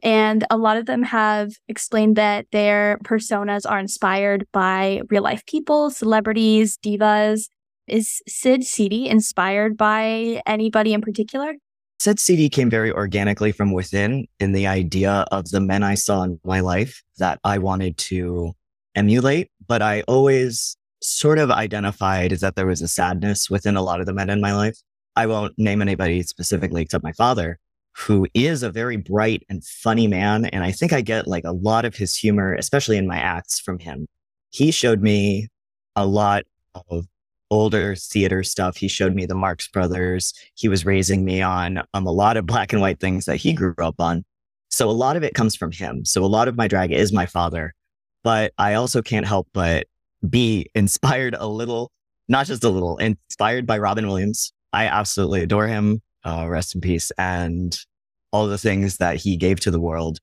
[0.03, 5.45] And a lot of them have explained that their personas are inspired by real life
[5.47, 7.49] people, celebrities, divas.
[7.87, 11.55] Is Sid Seedy inspired by anybody in particular?
[12.01, 16.23] Sid Seedy came very organically from within in the idea of the men I saw
[16.23, 18.53] in my life that I wanted to
[18.95, 19.51] emulate.
[19.67, 24.07] But I always sort of identified that there was a sadness within a lot of
[24.07, 24.79] the men in my life.
[25.17, 27.59] I won't name anybody specifically except my father,
[27.97, 30.47] who is a very bright and funny man.
[30.47, 33.61] And I think I get like a lot of his humor, especially in my acts
[33.61, 34.07] from him.
[34.51, 35.49] He showed me
[35.95, 36.45] a lot
[36.91, 37.07] of
[37.51, 38.77] older theater stuff.
[38.77, 40.35] He showed me the Marx Brothers.
[40.55, 43.53] He was raising me on um, a lot of black and white things that he
[43.53, 44.25] grew up on.
[44.71, 46.05] So a lot of it comes from him.
[46.05, 47.75] So a lot of my drag is my father,
[48.25, 49.87] but I also can't help but
[50.29, 51.93] be inspired a little,
[52.29, 54.53] not just a little, inspired by Robin Williams.
[54.73, 56.03] I absolutely adore him.
[56.25, 57.13] Uh, rest in peace.
[57.19, 57.79] And
[58.35, 60.19] all the things that he gave to the world.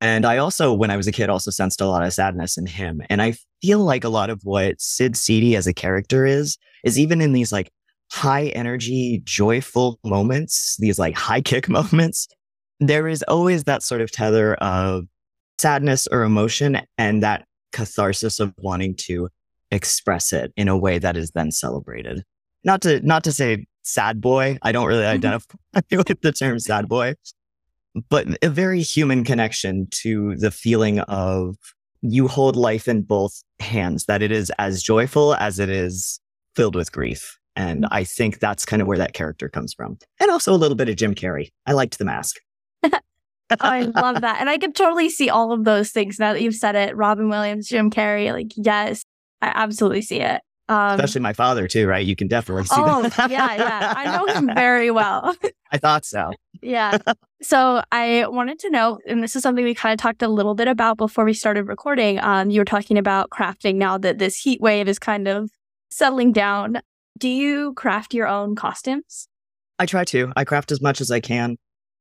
[0.00, 2.64] And I also, when I was a kid, also sensed a lot of sadness in
[2.64, 3.02] him.
[3.10, 6.96] And I feel like a lot of what Sid Seedy as a character is, is
[6.96, 7.70] even in these like
[8.12, 12.28] high energy, joyful moments, these like high kick moments,
[12.78, 15.04] there is always that sort of tether of
[15.58, 19.28] sadness or emotion and that catharsis of wanting to
[19.72, 22.22] express it in a way that is then celebrated.
[22.62, 24.58] Not to, not to say sad boy.
[24.62, 25.14] I don't really mm-hmm.
[25.14, 25.56] identify
[25.90, 27.14] with the term sad boy,
[28.08, 31.56] but a very human connection to the feeling of
[32.02, 36.20] you hold life in both hands, that it is as joyful as it is
[36.56, 37.38] filled with grief.
[37.56, 39.98] And I think that's kind of where that character comes from.
[40.18, 41.50] And also a little bit of Jim Carrey.
[41.66, 42.36] I liked the mask.
[43.60, 44.40] I love that.
[44.40, 46.96] And I could totally see all of those things now that you've said it.
[46.96, 49.02] Robin Williams, Jim Carrey, like, yes,
[49.42, 50.40] I absolutely see it.
[50.70, 52.06] Um, Especially my father, too, right?
[52.06, 53.28] You can definitely see oh, that.
[53.28, 53.92] yeah, yeah.
[53.96, 55.34] I know him very well.
[55.72, 56.30] I thought so.
[56.62, 56.96] yeah.
[57.42, 60.54] So I wanted to know, and this is something we kind of talked a little
[60.54, 62.20] bit about before we started recording.
[62.20, 65.50] Um, you were talking about crafting now that this heat wave is kind of
[65.90, 66.82] settling down.
[67.16, 69.26] Do you craft your own costumes?
[69.78, 70.30] I try to.
[70.36, 71.56] I craft as much as I can.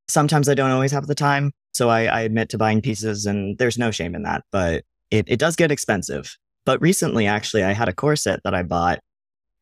[0.09, 1.53] Sometimes I don't always have the time.
[1.71, 4.43] So I, I admit to buying pieces, and there's no shame in that.
[4.51, 6.37] But it, it does get expensive.
[6.69, 8.99] But recently, actually, I had a corset that I bought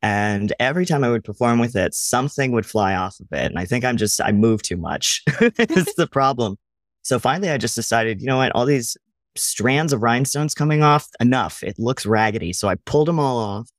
[0.02, 3.46] and every time I would perform with it, something would fly off of it.
[3.46, 5.22] And I think I'm just, I move too much.
[5.40, 6.58] it's the problem.
[7.00, 8.52] So finally, I just decided, you know what?
[8.52, 8.94] All these
[9.36, 11.62] strands of rhinestones coming off, enough.
[11.62, 12.52] It looks raggedy.
[12.52, 13.70] So I pulled them all off.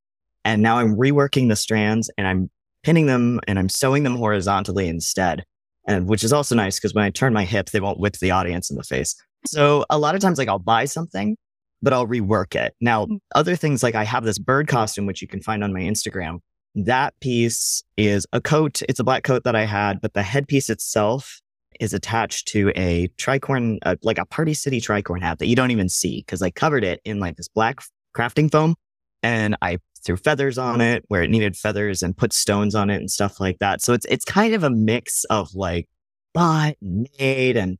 [0.43, 2.49] And now I'm reworking the strands and I'm
[2.81, 5.45] pinning them and I'm sewing them horizontally instead.
[5.87, 8.31] And which is also nice because when I turn my hip, they won't whip the
[8.31, 9.15] audience in the face.
[9.45, 11.37] So a lot of times, like I'll buy something
[11.81, 12.75] but I'll rework it.
[12.81, 13.19] Now, mm.
[13.35, 16.39] other things like I have this bird costume, which you can find on my Instagram.
[16.75, 18.81] That piece is a coat.
[18.87, 21.41] It's a black coat that I had, but the headpiece itself
[21.79, 25.71] is attached to a tricorn, uh, like a Party City tricorn hat that you don't
[25.71, 27.79] even see because I covered it in like this black
[28.15, 28.75] crafting foam
[29.23, 32.97] and I threw feathers on it where it needed feathers and put stones on it
[32.97, 33.81] and stuff like that.
[33.81, 35.87] So it's, it's kind of a mix of like
[36.33, 37.77] bought, made and,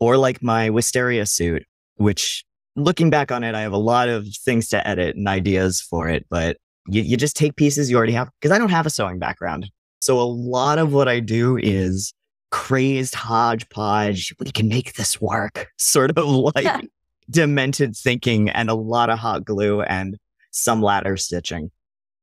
[0.00, 1.64] or like my wisteria suit,
[1.96, 2.44] which
[2.76, 6.08] looking back on it, I have a lot of things to edit and ideas for
[6.08, 6.56] it, but
[6.86, 9.70] you, you just take pieces you already have because I don't have a sewing background.
[10.00, 12.12] So a lot of what I do is
[12.50, 14.34] crazed hodgepodge.
[14.40, 16.88] We can make this work, sort of like
[17.30, 20.16] demented thinking and a lot of hot glue and
[20.50, 21.70] some ladder stitching.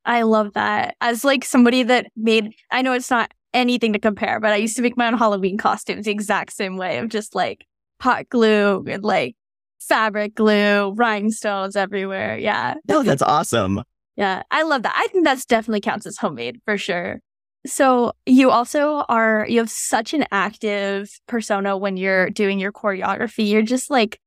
[0.05, 0.95] I love that.
[1.01, 4.75] As like somebody that made, I know it's not anything to compare, but I used
[4.75, 7.65] to make my own Halloween costumes the exact same way of just like
[8.01, 9.35] hot glue and like
[9.79, 12.37] fabric glue, rhinestones everywhere.
[12.37, 12.75] Yeah.
[12.87, 13.81] No, that's awesome.
[14.15, 14.43] yeah.
[14.51, 14.93] I love that.
[14.95, 17.19] I think that's definitely counts as homemade for sure.
[17.65, 23.49] So you also are you have such an active persona when you're doing your choreography.
[23.49, 24.19] You're just like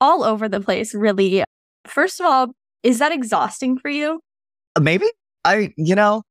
[0.00, 1.42] all over the place, really.
[1.86, 2.48] First of all,
[2.82, 4.20] is that exhausting for you?
[4.76, 5.06] Uh, maybe.
[5.44, 6.22] I you know,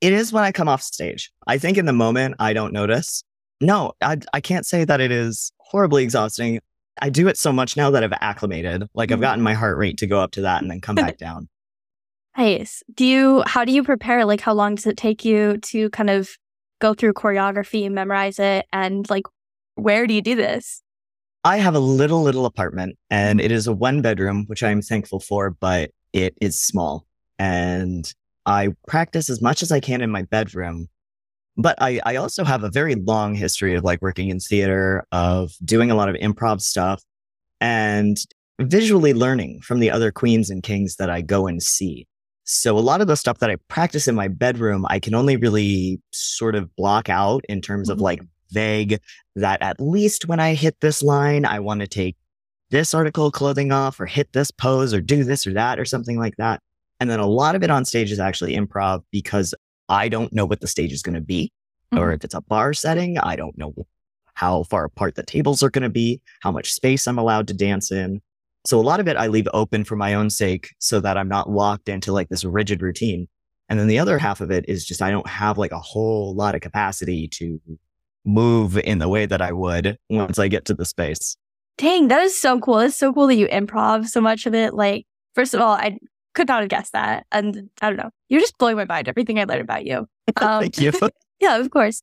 [0.00, 1.30] it is when I come off stage.
[1.46, 3.22] I think in the moment I don't notice.
[3.60, 6.58] No, I I can't say that it is horribly exhausting.
[7.00, 8.84] I do it so much now that I've acclimated.
[8.94, 9.22] Like I've mm-hmm.
[9.22, 11.48] gotten my heart rate to go up to that and then come back down.
[12.36, 12.82] Nice.
[12.94, 14.24] Do you, how do you prepare?
[14.24, 16.30] Like, how long does it take you to kind of
[16.80, 18.66] go through choreography memorize it?
[18.72, 19.24] And like,
[19.74, 20.82] where do you do this?
[21.42, 25.20] I have a little, little apartment and it is a one bedroom, which I'm thankful
[25.20, 27.06] for, but it is small.
[27.38, 28.12] And
[28.46, 30.88] I practice as much as I can in my bedroom
[31.56, 35.52] but I, I also have a very long history of like working in theater, of
[35.64, 37.02] doing a lot of improv stuff
[37.60, 38.16] and
[38.60, 42.06] visually learning from the other queens and kings that I go and see.
[42.44, 45.36] So a lot of the stuff that I practice in my bedroom, I can only
[45.36, 47.98] really sort of block out in terms mm-hmm.
[47.98, 49.00] of like vague
[49.36, 52.16] that at least when I hit this line, I want to take
[52.70, 55.84] this article of clothing off or hit this pose or do this or that or
[55.84, 56.60] something like that.
[56.98, 59.54] And then a lot of it on stage is actually improv because
[59.90, 61.52] I don't know what the stage is going to be.
[61.92, 62.02] Mm-hmm.
[62.02, 63.74] Or if it's a bar setting, I don't know
[64.34, 67.54] how far apart the tables are going to be, how much space I'm allowed to
[67.54, 68.22] dance in.
[68.66, 71.28] So a lot of it I leave open for my own sake so that I'm
[71.28, 73.28] not locked into like this rigid routine.
[73.68, 76.34] And then the other half of it is just I don't have like a whole
[76.34, 77.60] lot of capacity to
[78.24, 81.36] move in the way that I would once I get to the space.
[81.78, 82.78] Dang, that is so cool.
[82.80, 84.74] It's so cool that you improv so much of it.
[84.74, 85.98] Like, first of all, I
[86.34, 87.26] could not have guessed that.
[87.32, 88.10] And I don't know.
[88.28, 90.06] You're just blowing my mind, everything I learned about you.
[90.40, 90.92] Um, Thank you.
[91.40, 92.02] yeah, of course.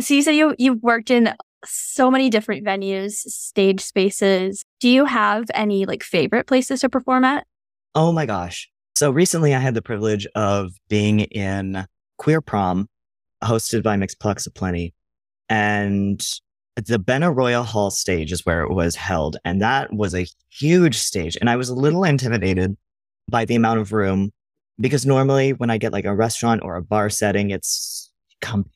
[0.00, 1.34] So you said you, you've worked in
[1.64, 4.64] so many different venues, stage spaces.
[4.80, 7.46] Do you have any like favorite places to perform at?
[7.94, 8.70] Oh my gosh.
[8.96, 11.86] So recently I had the privilege of being in
[12.16, 12.88] Queer Prom,
[13.44, 14.94] hosted by Mixed Plex Aplenty.
[15.50, 16.20] And
[16.76, 19.36] the Benaroya Hall stage is where it was held.
[19.44, 21.36] And that was a huge stage.
[21.40, 22.76] And I was a little intimidated
[23.28, 24.30] by the amount of room
[24.80, 28.10] because normally when I get like a restaurant or a bar setting, it's
[28.40, 28.72] compact.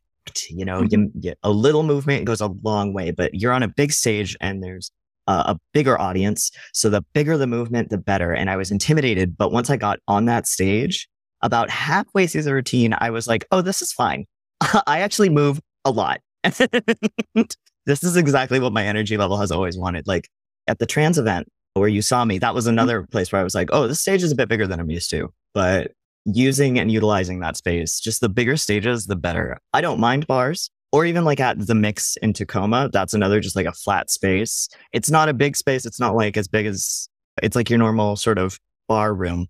[0.48, 1.02] You know, mm-hmm.
[1.02, 4.36] you, you, a little movement goes a long way, but you're on a big stage
[4.40, 4.90] and there's
[5.26, 6.50] a, a bigger audience.
[6.72, 8.32] So the bigger the movement, the better.
[8.32, 9.36] And I was intimidated.
[9.36, 11.08] But once I got on that stage,
[11.42, 14.26] about halfway through the routine, I was like, oh, this is fine.
[14.86, 16.20] I actually move a lot.
[16.44, 20.06] this is exactly what my energy level has always wanted.
[20.06, 20.28] Like
[20.66, 22.72] at the trans event, where you saw me, that was mm-hmm.
[22.72, 24.90] another place where I was like, oh, this stage is a bit bigger than I'm
[24.90, 25.32] used to.
[25.54, 25.92] But
[26.24, 29.58] using and utilizing that space, just the bigger stages, the better.
[29.72, 32.90] I don't mind bars or even like at the mix in Tacoma.
[32.92, 34.68] That's another just like a flat space.
[34.92, 35.86] It's not a big space.
[35.86, 37.08] It's not like as big as
[37.42, 39.46] it's like your normal sort of bar room.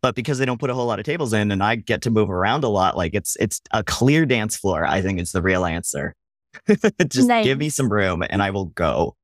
[0.00, 2.10] But because they don't put a whole lot of tables in and I get to
[2.10, 5.42] move around a lot, like it's it's a clear dance floor, I think is the
[5.42, 6.14] real answer.
[7.08, 7.44] just nice.
[7.44, 9.16] give me some room and I will go.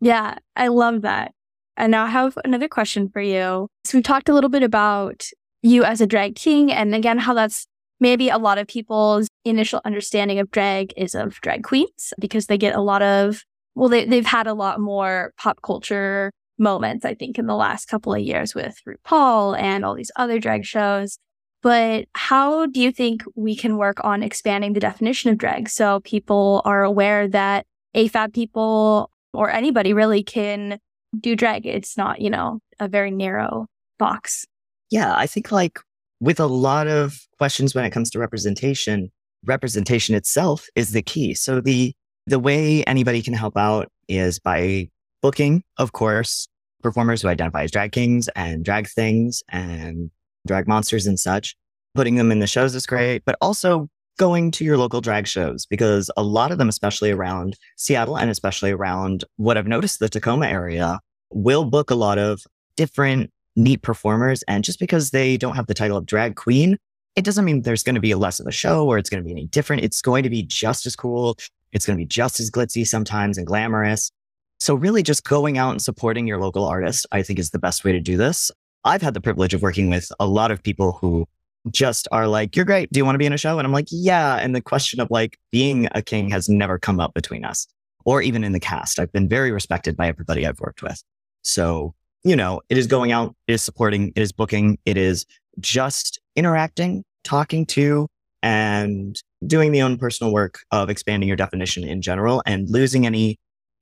[0.00, 1.32] Yeah, I love that.
[1.80, 3.66] And now I have another question for you.
[3.84, 5.24] So we've talked a little bit about
[5.62, 7.66] you as a drag king and again how that's
[8.00, 12.56] maybe a lot of people's initial understanding of drag is of drag queens because they
[12.56, 13.42] get a lot of
[13.74, 17.88] well they, they've had a lot more pop culture moments i think in the last
[17.88, 21.18] couple of years with rupaul and all these other drag shows
[21.62, 26.00] but how do you think we can work on expanding the definition of drag so
[26.00, 30.78] people are aware that afab people or anybody really can
[31.18, 31.66] do drag.
[31.66, 33.66] It's not, you know, a very narrow
[33.98, 34.46] box.
[34.90, 35.78] Yeah, I think like
[36.20, 39.10] with a lot of questions when it comes to representation,
[39.44, 41.34] representation itself is the key.
[41.34, 41.94] So the
[42.26, 44.88] the way anybody can help out is by
[45.22, 46.48] booking, of course,
[46.82, 50.10] performers who identify as drag kings and drag things and
[50.46, 51.56] drag monsters and such.
[51.94, 53.88] Putting them in the shows is great, but also
[54.20, 58.28] going to your local drag shows because a lot of them, especially around Seattle and
[58.28, 62.42] especially around what I've noticed the Tacoma area, will book a lot of
[62.76, 64.42] different neat performers.
[64.42, 66.76] And just because they don't have the title of drag queen,
[67.16, 69.24] it doesn't mean there's going to be less of a show or it's going to
[69.24, 69.84] be any different.
[69.84, 71.38] It's going to be just as cool.
[71.72, 74.12] It's going to be just as glitzy sometimes and glamorous.
[74.58, 77.84] So really just going out and supporting your local artist, I think is the best
[77.84, 78.50] way to do this.
[78.84, 81.26] I've had the privilege of working with a lot of people who
[81.70, 82.90] just are like, you're great.
[82.92, 83.58] Do you want to be in a show?
[83.58, 84.36] And I'm like, yeah.
[84.36, 87.66] And the question of like being a king has never come up between us
[88.04, 88.98] or even in the cast.
[88.98, 91.02] I've been very respected by everybody I've worked with.
[91.42, 91.94] So,
[92.24, 95.26] you know, it is going out, it is supporting, it is booking, it is
[95.58, 98.08] just interacting, talking to,
[98.42, 103.38] and doing the own personal work of expanding your definition in general and losing any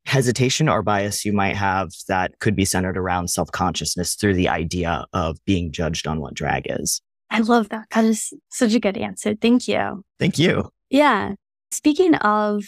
[0.06, 4.48] hesitation or bias you might have that could be centered around self consciousness through the
[4.48, 7.00] idea of being judged on what drag is.
[7.30, 7.86] I love that.
[7.90, 9.34] That is such a good answer.
[9.34, 10.04] Thank you.
[10.18, 10.70] Thank you.
[10.90, 11.34] Yeah.
[11.70, 12.64] Speaking of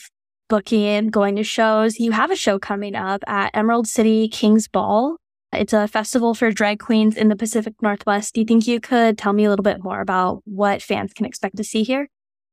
[0.48, 5.16] booking, going to shows, you have a show coming up at Emerald City King's Ball.
[5.52, 8.34] It's a festival for drag queens in the Pacific Northwest.
[8.34, 11.26] Do you think you could tell me a little bit more about what fans can
[11.26, 12.08] expect to see here?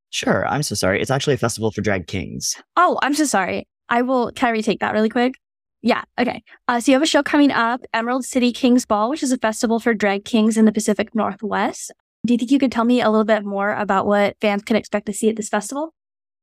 [0.09, 0.47] Sure.
[0.47, 1.01] I'm so sorry.
[1.01, 2.55] It's actually a festival for drag kings.
[2.75, 3.67] Oh, I'm so sorry.
[3.89, 5.35] I will, can I retake that really quick?
[5.87, 6.03] Yeah.
[6.19, 6.43] Okay.
[6.67, 9.37] Uh, so you have a show coming up, Emerald City Kings Ball, which is a
[9.37, 11.93] festival for drag kings in the Pacific Northwest.
[12.25, 14.75] Do you think you could tell me a little bit more about what fans can
[14.75, 15.93] expect to see at this festival?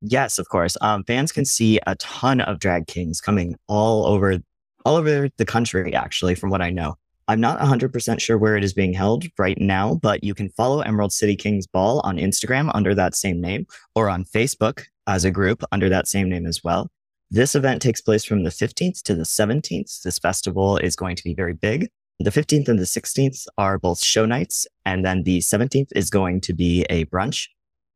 [0.00, 0.78] Yes, of course.
[0.80, 4.38] Um, fans can see a ton of drag kings coming all over,
[4.86, 5.94] all over the country.
[5.94, 6.94] Actually, from what I know,
[7.28, 10.80] I'm not 100% sure where it is being held right now, but you can follow
[10.80, 15.30] Emerald City Kings Ball on Instagram under that same name or on Facebook as a
[15.30, 16.88] group under that same name as well.
[17.34, 20.02] This event takes place from the 15th to the 17th.
[20.02, 21.88] This festival is going to be very big.
[22.20, 24.68] The 15th and the 16th are both show nights.
[24.84, 27.48] And then the 17th is going to be a brunch.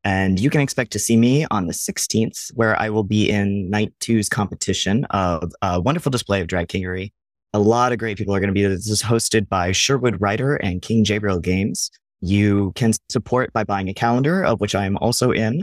[0.02, 3.70] And you can expect to see me on the 16th, where I will be in
[3.70, 7.12] night two's competition of a wonderful display of drag kingery.
[7.54, 8.70] A lot of great people are going to be there.
[8.70, 11.92] This is hosted by Sherwood Writer and King Jabriel Games.
[12.20, 15.62] You can support by buying a calendar, of which I am also in.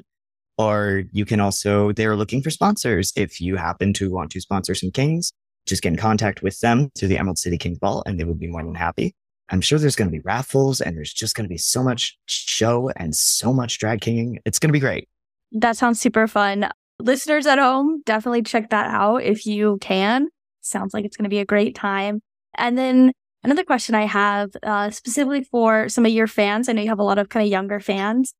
[0.58, 3.12] Or you can also, they're looking for sponsors.
[3.16, 5.34] If you happen to want to sponsor some kings,
[5.66, 8.36] just get in contact with them through the Emerald City Kings Ball and they will
[8.36, 9.14] be more than happy.
[9.49, 12.18] I'm sure there's going to be raffles and there's just going to be so much
[12.26, 14.39] show and so much drag kinging.
[14.45, 15.08] It's going to be great.
[15.51, 16.70] That sounds super fun.
[16.99, 20.30] Listeners at home, definitely check that out if you can.
[20.62, 22.22] Sounds like it's going to be a great time.
[22.58, 23.12] And then
[23.43, 26.68] another question I have uh, specifically for some of your fans.
[26.68, 28.34] I know you have a lot of kind of younger fans.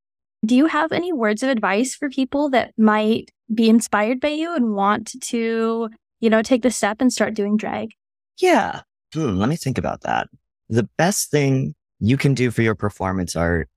[0.46, 4.56] Do you have any words of advice for people that might be inspired by you
[4.56, 5.90] and want to,
[6.20, 7.92] you know, take the step and start doing drag?
[8.40, 8.82] Yeah.
[9.14, 10.28] Hmm, let me think about that
[10.70, 13.70] the best thing you can do for your performance art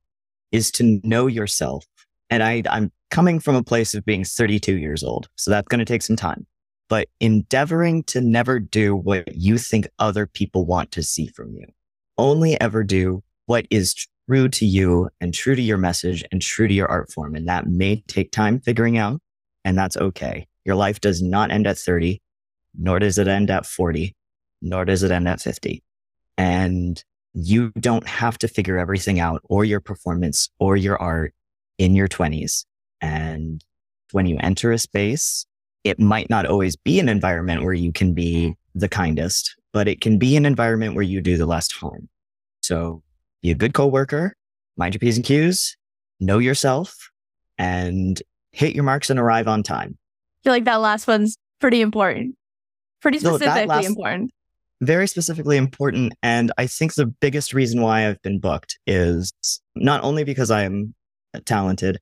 [0.52, 1.86] is to know yourself.
[2.30, 5.28] And I, I'm coming from a place of being 32 years old.
[5.36, 6.46] So that's going to take some time,
[6.88, 11.66] but endeavoring to never do what you think other people want to see from you.
[12.16, 13.94] Only ever do what is
[14.28, 17.34] true to you and true to your message and true to your art form.
[17.34, 19.20] And that may take time figuring out.
[19.64, 20.46] And that's okay.
[20.64, 22.20] Your life does not end at 30,
[22.78, 24.14] nor does it end at 40,
[24.62, 25.82] nor does it end at 50
[26.38, 27.02] and
[27.34, 31.34] you don't have to figure everything out or your performance or your art
[31.76, 32.64] in your 20s.
[33.02, 33.62] And
[34.12, 35.44] when you enter a space,
[35.84, 40.00] it might not always be an environment where you can be the kindest, but it
[40.00, 42.08] can be an environment where you do the less harm.
[42.62, 43.02] So
[43.42, 44.34] be a good coworker,
[44.76, 45.76] mind your P's and Q's,
[46.20, 47.10] know yourself,
[47.58, 48.20] and
[48.52, 49.96] hit your marks and arrive on time.
[49.96, 52.36] I feel like that last one's pretty important.
[53.00, 54.32] Pretty specifically important
[54.80, 56.14] very specifically important.
[56.22, 59.32] And I think the biggest reason why I've been booked is
[59.74, 60.94] not only because I am
[61.44, 61.98] talented,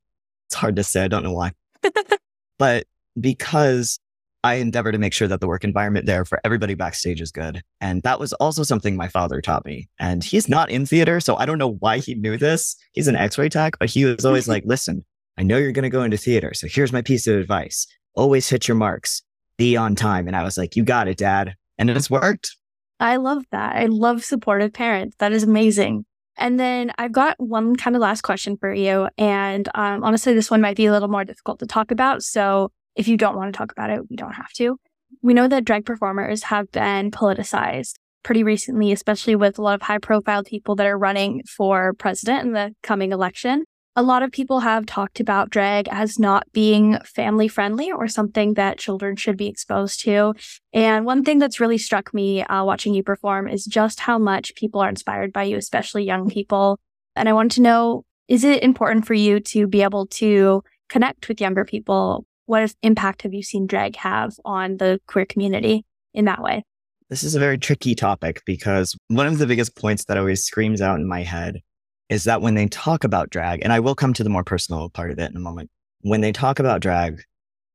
[0.49, 1.53] it's hard to say, I don't know why,
[2.59, 2.85] but
[3.19, 3.99] because
[4.47, 7.63] I endeavor to make sure that the work environment there for everybody backstage is good.
[7.81, 9.89] And that was also something my father taught me.
[9.99, 12.77] And he's not in theater, so I don't know why he knew this.
[12.93, 15.05] He's an x ray tech, but he was always like, listen,
[15.37, 16.55] I know you're going to go into theater.
[16.55, 19.21] So here's my piece of advice always hit your marks,
[19.59, 20.29] be on time.
[20.29, 21.57] And I was like, you got it, dad.
[21.77, 22.55] And it's worked.
[23.01, 23.75] I love that.
[23.75, 25.17] I love supportive parents.
[25.19, 26.07] That is amazing.
[26.39, 29.09] And then I've got one kind of last question for you.
[29.19, 32.23] And um, honestly, this one might be a little more difficult to talk about.
[32.23, 34.79] So if you don't want to talk about it, we don't have to.
[35.23, 39.83] We know that drag performers have been politicized pretty recently, especially with a lot of
[39.83, 43.65] high profile people that are running for president in the coming election
[43.99, 48.53] a lot of people have talked about drag as not being family friendly or something
[48.55, 50.35] that children should be exposed to.
[50.75, 54.55] And one thing that's really struck me uh, watching you perform is just how much
[54.55, 56.79] people are inspired by you, especially young people.
[57.17, 61.27] And I wanted to know, is it important for you to be able to connect
[61.29, 62.27] with younger people?
[62.47, 65.85] What impact have you seen drag have on the queer community
[66.15, 66.65] in that way?
[67.09, 70.81] This is a very tricky topic because one of the biggest points that always screams
[70.81, 71.61] out in my head
[72.09, 74.91] is that when they talk about drag, and I will come to the more personal
[74.91, 75.71] part of it in a moment,
[76.01, 77.21] when they talk about drag,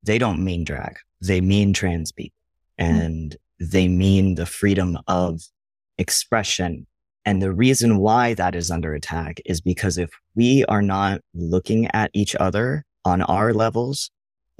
[0.03, 0.97] they don't mean drag.
[1.21, 2.37] They mean trans people
[2.79, 2.95] mm-hmm.
[2.95, 3.65] and mm-hmm.
[3.71, 5.41] they mean the freedom of
[5.97, 6.87] expression.
[7.25, 11.87] And the reason why that is under attack is because if we are not looking
[11.87, 14.09] at each other on our levels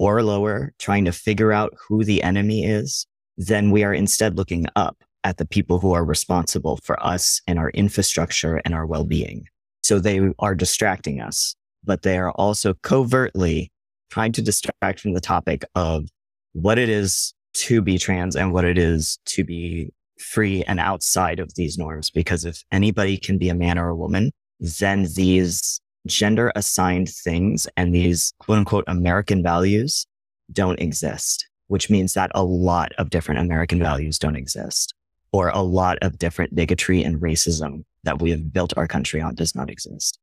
[0.02, 4.66] or lower, trying to figure out who the enemy is, then we are instead looking
[4.74, 9.44] up at the people who are responsible for us and our infrastructure and our well-being.
[9.84, 13.70] So they are distracting us, but they are also covertly
[14.10, 16.08] trying to distract from the topic of
[16.52, 21.38] what it is to be trans and what it is to be free and outside
[21.38, 22.10] of these norms.
[22.10, 27.66] Because if anybody can be a man or a woman, then these gender assigned things
[27.76, 30.06] and these quote unquote American values
[30.52, 34.94] don't exist, which means that a lot of different American values don't exist
[35.32, 39.34] or a lot of different bigotry and racism that we have built our country on
[39.34, 40.18] does not exist.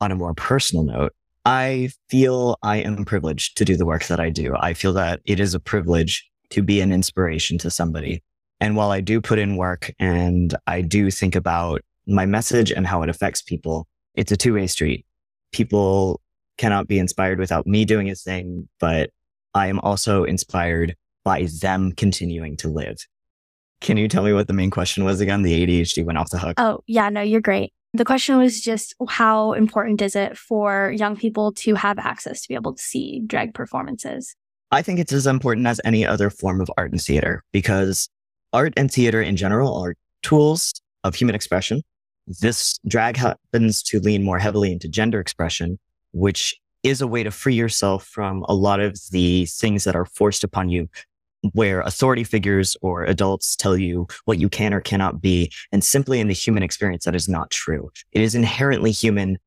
[0.00, 1.12] On a more personal note,
[1.44, 4.54] I feel I am privileged to do the work that I do.
[4.58, 8.22] I feel that it is a privilege to be an inspiration to somebody.
[8.60, 12.86] And while I do put in work and I do think about my message and
[12.86, 15.06] how it affects people, it's a two way street.
[15.52, 16.20] People
[16.58, 19.10] cannot be inspired without me doing a thing, but
[19.54, 22.98] I am also inspired by them continuing to live.
[23.80, 25.42] Can you tell me what the main question was again?
[25.42, 26.54] The ADHD went off the hook.
[26.58, 27.72] Oh, yeah, no, you're great.
[27.94, 32.48] The question was just how important is it for young people to have access to
[32.48, 34.36] be able to see drag performances?
[34.70, 38.08] I think it's as important as any other form of art and theater because
[38.52, 41.82] art and theater in general are tools of human expression.
[42.40, 45.78] This drag happens to lean more heavily into gender expression,
[46.12, 50.04] which is a way to free yourself from a lot of the things that are
[50.04, 50.88] forced upon you
[51.52, 55.50] where authority figures or adults tell you what you can or cannot be.
[55.72, 57.90] And simply in the human experience, that is not true.
[58.12, 59.38] It is inherently human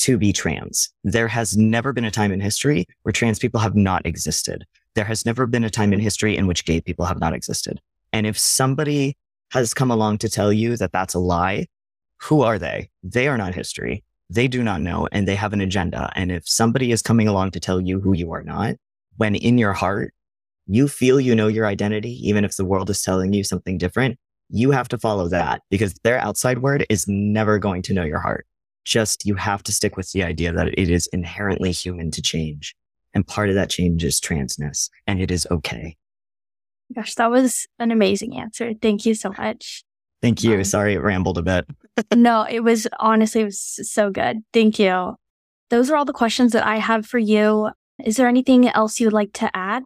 [0.00, 0.88] to be trans.
[1.02, 4.64] There has never been a time in history where trans people have not existed.
[4.94, 7.80] There has never been a time in history in which gay people have not existed.
[8.12, 9.16] And if somebody
[9.52, 11.66] has come along to tell you that that's a lie,
[12.22, 12.90] who are they?
[13.02, 14.04] They are not history.
[14.28, 16.12] They do not know and they have an agenda.
[16.14, 18.76] And if somebody is coming along to tell you who you are not,
[19.16, 20.14] when in your heart
[20.66, 24.18] you feel you know your identity, even if the world is telling you something different,
[24.48, 28.20] you have to follow that because their outside word is never going to know your
[28.20, 28.46] heart.
[28.84, 32.74] Just you have to stick with the idea that it is inherently human to change.
[33.14, 35.96] And part of that change is transness and it is okay.
[36.94, 38.72] Gosh, that was an amazing answer.
[38.80, 39.84] Thank you so much.
[40.22, 40.56] Thank you.
[40.56, 41.66] Um, Sorry, it rambled a bit.
[42.14, 44.38] no, it was honestly, it was so good.
[44.52, 45.14] Thank you.
[45.70, 47.70] Those are all the questions that I have for you.
[48.04, 49.84] Is there anything else you'd like to add?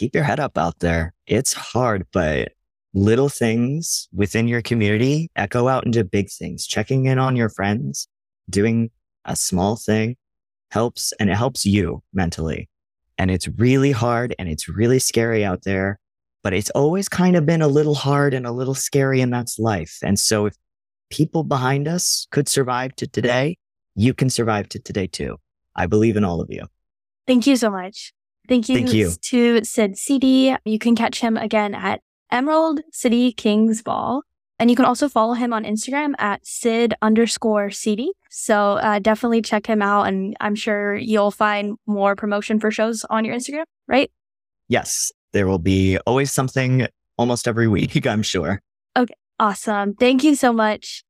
[0.00, 1.12] keep your head up out there.
[1.26, 2.52] It's hard, but
[2.94, 6.66] little things within your community echo out into big things.
[6.66, 8.08] Checking in on your friends,
[8.48, 8.90] doing
[9.26, 10.16] a small thing
[10.70, 12.70] helps and it helps you mentally.
[13.18, 15.99] And it's really hard and it's really scary out there,
[16.42, 19.58] but it's always kind of been a little hard and a little scary and that's
[19.58, 19.98] life.
[20.02, 20.54] And so if
[21.10, 23.58] people behind us could survive to today,
[23.94, 25.36] you can survive to today too.
[25.76, 26.66] I believe in all of you.
[27.26, 28.12] Thank you so much.
[28.48, 29.12] Thank you, Thank you.
[29.22, 30.56] to Sid Seedy.
[30.64, 32.00] You can catch him again at
[32.32, 34.22] Emerald City Kings Ball.
[34.58, 38.12] And you can also follow him on Instagram at Sid underscore Seedy.
[38.28, 40.06] So uh, definitely check him out.
[40.06, 44.10] And I'm sure you'll find more promotion for shows on your Instagram, right?
[44.68, 45.12] Yes.
[45.32, 48.60] There will be always something almost every week, I'm sure.
[48.96, 49.14] Okay.
[49.38, 49.94] Awesome.
[49.94, 51.02] Thank you so much.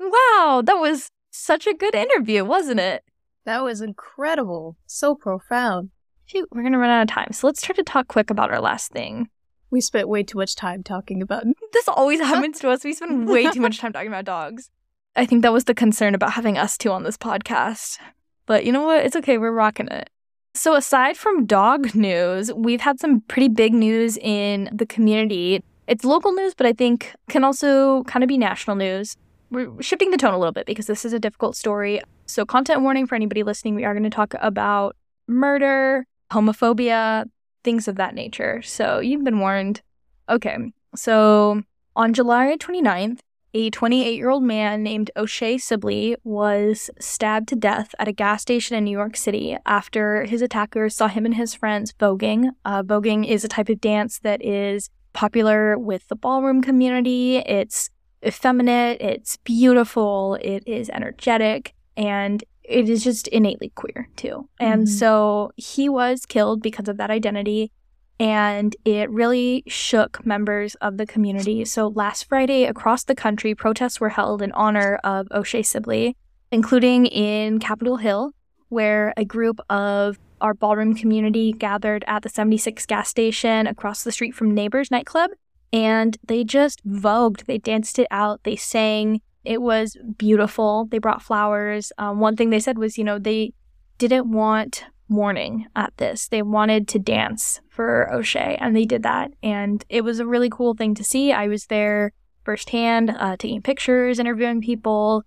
[0.00, 0.62] Wow.
[0.64, 3.04] That was such a good interview, wasn't it?
[3.44, 4.76] That was incredible.
[4.86, 5.90] So profound.
[6.24, 7.32] Shoot, we're going to run out of time.
[7.32, 9.28] So let's try to talk quick about our last thing.
[9.70, 11.44] We spent way too much time talking about.
[11.72, 12.84] This always happens to us.
[12.84, 14.70] We spend way too much time talking about dogs.
[15.16, 17.98] I think that was the concern about having us two on this podcast.
[18.46, 19.04] But you know what?
[19.04, 19.38] It's okay.
[19.38, 20.10] We're rocking it.
[20.54, 25.62] So, aside from dog news, we've had some pretty big news in the community.
[25.86, 29.16] It's local news, but I think can also kind of be national news
[29.52, 32.00] we're shifting the tone a little bit because this is a difficult story.
[32.26, 34.96] So, content warning for anybody listening, we are going to talk about
[35.28, 37.26] murder, homophobia,
[37.62, 38.62] things of that nature.
[38.62, 39.82] So, you've been warned.
[40.28, 40.56] Okay.
[40.96, 41.62] So,
[41.94, 43.20] on July 29th,
[43.54, 48.42] a 28 year old man named O'Shae Sibley was stabbed to death at a gas
[48.42, 52.50] station in New York City after his attackers saw him and his friends voguing.
[52.64, 57.38] Uh, voguing is a type of dance that is popular with the ballroom community.
[57.38, 57.90] It's
[58.24, 64.48] effeminate, it's beautiful, it is energetic, and it is just innately queer too.
[64.60, 64.94] And mm-hmm.
[64.94, 67.72] so he was killed because of that identity.
[68.18, 71.64] And it really shook members of the community.
[71.64, 76.16] So last Friday, across the country, protests were held in honor of O'Shae Sibley,
[76.52, 78.32] including in Capitol Hill,
[78.68, 84.12] where a group of our ballroom community gathered at the 76 gas station across the
[84.12, 85.30] street from Neighbors nightclub
[85.72, 87.46] and they just vogued.
[87.46, 88.42] They danced it out.
[88.44, 89.22] They sang.
[89.44, 90.86] It was beautiful.
[90.90, 91.92] They brought flowers.
[91.98, 93.54] Um, one thing they said was, you know, they
[93.98, 96.26] didn't want mourning at this.
[96.28, 99.32] They wanted to dance for O'Shae, and they did that.
[99.42, 101.32] And it was a really cool thing to see.
[101.32, 102.12] I was there
[102.44, 105.22] firsthand, uh, taking pictures, interviewing people.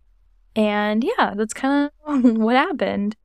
[0.55, 3.15] And yeah, that's kind of what happened.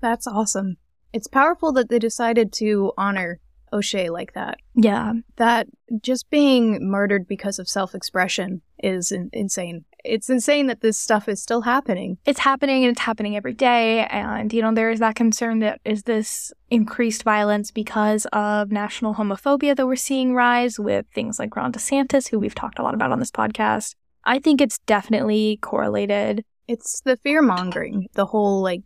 [0.00, 0.76] That's awesome.
[1.12, 3.40] It's powerful that they decided to honor
[3.72, 4.58] O'Shae like that.
[4.74, 5.12] Yeah.
[5.36, 5.66] That
[6.00, 9.84] just being murdered because of self expression is in- insane.
[10.04, 12.18] It's insane that this stuff is still happening.
[12.26, 14.06] It's happening and it's happening every day.
[14.06, 19.14] And, you know, there is that concern that is this increased violence because of national
[19.14, 22.94] homophobia that we're seeing rise with things like Ron DeSantis, who we've talked a lot
[22.94, 23.94] about on this podcast.
[24.24, 26.44] I think it's definitely correlated.
[26.68, 28.82] It's the fear mongering, the whole like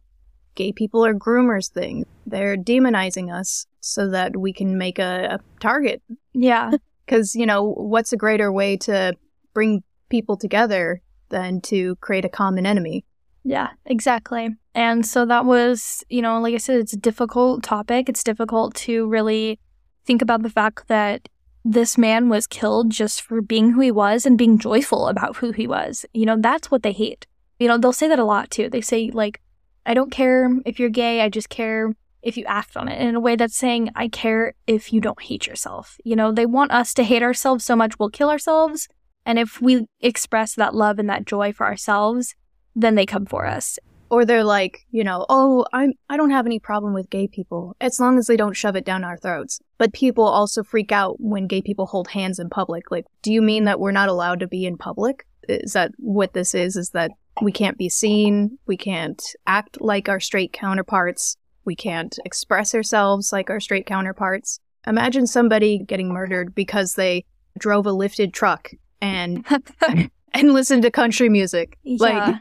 [0.55, 2.05] gay people are groomers thing.
[2.27, 6.03] They're demonizing us so that we can make a, a target.
[6.33, 6.73] Yeah.
[7.07, 9.15] Because, you know, what's a greater way to
[9.55, 13.05] bring people together than to create a common enemy?
[13.45, 14.51] Yeah, exactly.
[14.75, 18.09] And so that was, you know, like I said, it's a difficult topic.
[18.09, 19.59] It's difficult to really
[20.05, 21.29] think about the fact that
[21.65, 25.53] this man was killed just for being who he was and being joyful about who
[25.53, 26.07] he was.
[26.13, 27.27] You know, that's what they hate.
[27.59, 28.71] You know, they'll say that a lot too.
[28.71, 29.41] They say, like,
[29.85, 33.15] I don't care if you're gay, I just care if you act on it in
[33.15, 35.97] a way that's saying, I care if you don't hate yourself.
[36.05, 38.89] You know, they want us to hate ourselves so much we'll kill ourselves.
[39.29, 42.35] And if we express that love and that joy for ourselves,
[42.75, 43.79] then they come for us.
[44.11, 47.77] Or they're like, you know, oh, I'm I don't have any problem with gay people
[47.79, 49.61] as long as they don't shove it down our throats.
[49.77, 52.91] But people also freak out when gay people hold hands in public.
[52.91, 55.27] Like, do you mean that we're not allowed to be in public?
[55.47, 56.75] Is that what this is?
[56.75, 57.11] Is that
[57.43, 63.31] we can't be seen, we can't act like our straight counterparts, we can't express ourselves
[63.31, 64.59] like our straight counterparts.
[64.87, 67.27] Imagine somebody getting murdered because they
[67.59, 68.71] drove a lifted truck
[69.01, 69.45] and
[70.33, 71.79] and listened to country music.
[71.83, 71.97] Yeah.
[72.01, 72.37] Like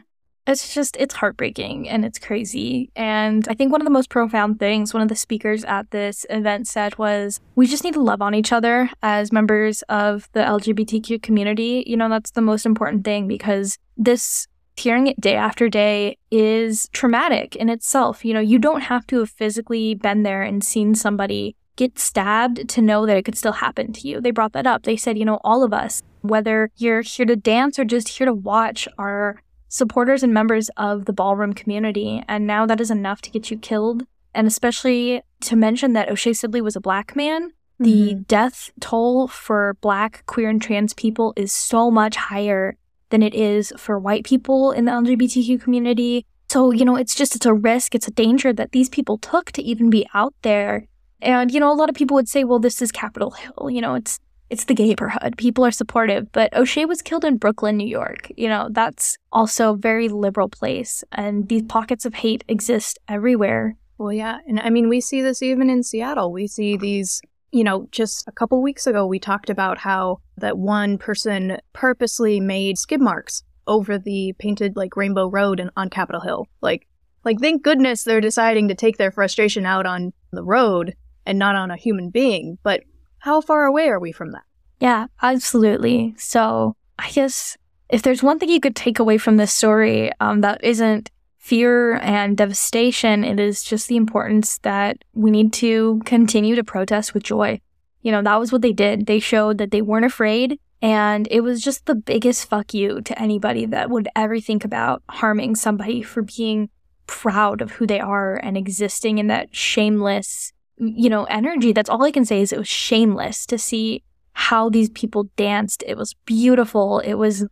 [0.48, 4.58] it's just it's heartbreaking and it's crazy and i think one of the most profound
[4.58, 8.22] things one of the speakers at this event said was we just need to love
[8.22, 13.04] on each other as members of the lgbtq community you know that's the most important
[13.04, 14.46] thing because this
[14.76, 19.18] hearing it day after day is traumatic in itself you know you don't have to
[19.18, 23.56] have physically been there and seen somebody get stabbed to know that it could still
[23.64, 26.70] happen to you they brought that up they said you know all of us whether
[26.76, 31.12] you're here to dance or just here to watch are supporters and members of the
[31.12, 34.04] ballroom community, and now that is enough to get you killed.
[34.34, 38.26] And especially to mention that O'Shae Sibley was a black man, the Mhm.
[38.26, 42.76] death toll for black, queer, and trans people is so much higher
[43.10, 46.24] than it is for white people in the LGBTQ community.
[46.50, 49.52] So, you know, it's just, it's a risk, it's a danger that these people took
[49.52, 50.86] to even be out there.
[51.20, 53.80] And, you know, a lot of people would say, well, this is Capitol Hill, you
[53.80, 55.36] know, it's, it's the neighborhood.
[55.36, 58.30] People are supportive, but O'Shae was killed in Brooklyn, New York.
[58.36, 61.04] You know, that's also a very liberal place.
[61.12, 63.76] And these pockets of hate exist everywhere.
[63.98, 64.38] Well, yeah.
[64.46, 66.32] And I mean, we see this even in Seattle.
[66.32, 67.20] We see these,
[67.52, 72.40] you know, just a couple weeks ago, we talked about how that one person purposely
[72.40, 76.46] made skid marks over the painted like Rainbow Road and on Capitol Hill.
[76.62, 76.86] Like,
[77.24, 80.94] like thank goodness they're deciding to take their frustration out on the road
[81.28, 82.58] and not on a human being.
[82.62, 82.82] But
[83.18, 84.42] how far away are we from that?
[84.80, 86.14] Yeah, absolutely.
[86.16, 87.56] So I guess
[87.88, 91.96] if there's one thing you could take away from this story um, that isn't fear
[91.96, 97.22] and devastation, it is just the importance that we need to continue to protest with
[97.22, 97.60] joy.
[98.02, 99.06] You know, that was what they did.
[99.06, 100.58] They showed that they weren't afraid.
[100.80, 105.02] And it was just the biggest fuck you to anybody that would ever think about
[105.08, 106.70] harming somebody for being
[107.06, 111.72] proud of who they are and existing in that shameless, you know, energy.
[111.72, 114.02] That's all I can say is it was shameless to see
[114.32, 115.82] how these people danced.
[115.86, 117.00] It was beautiful.
[117.00, 117.46] It was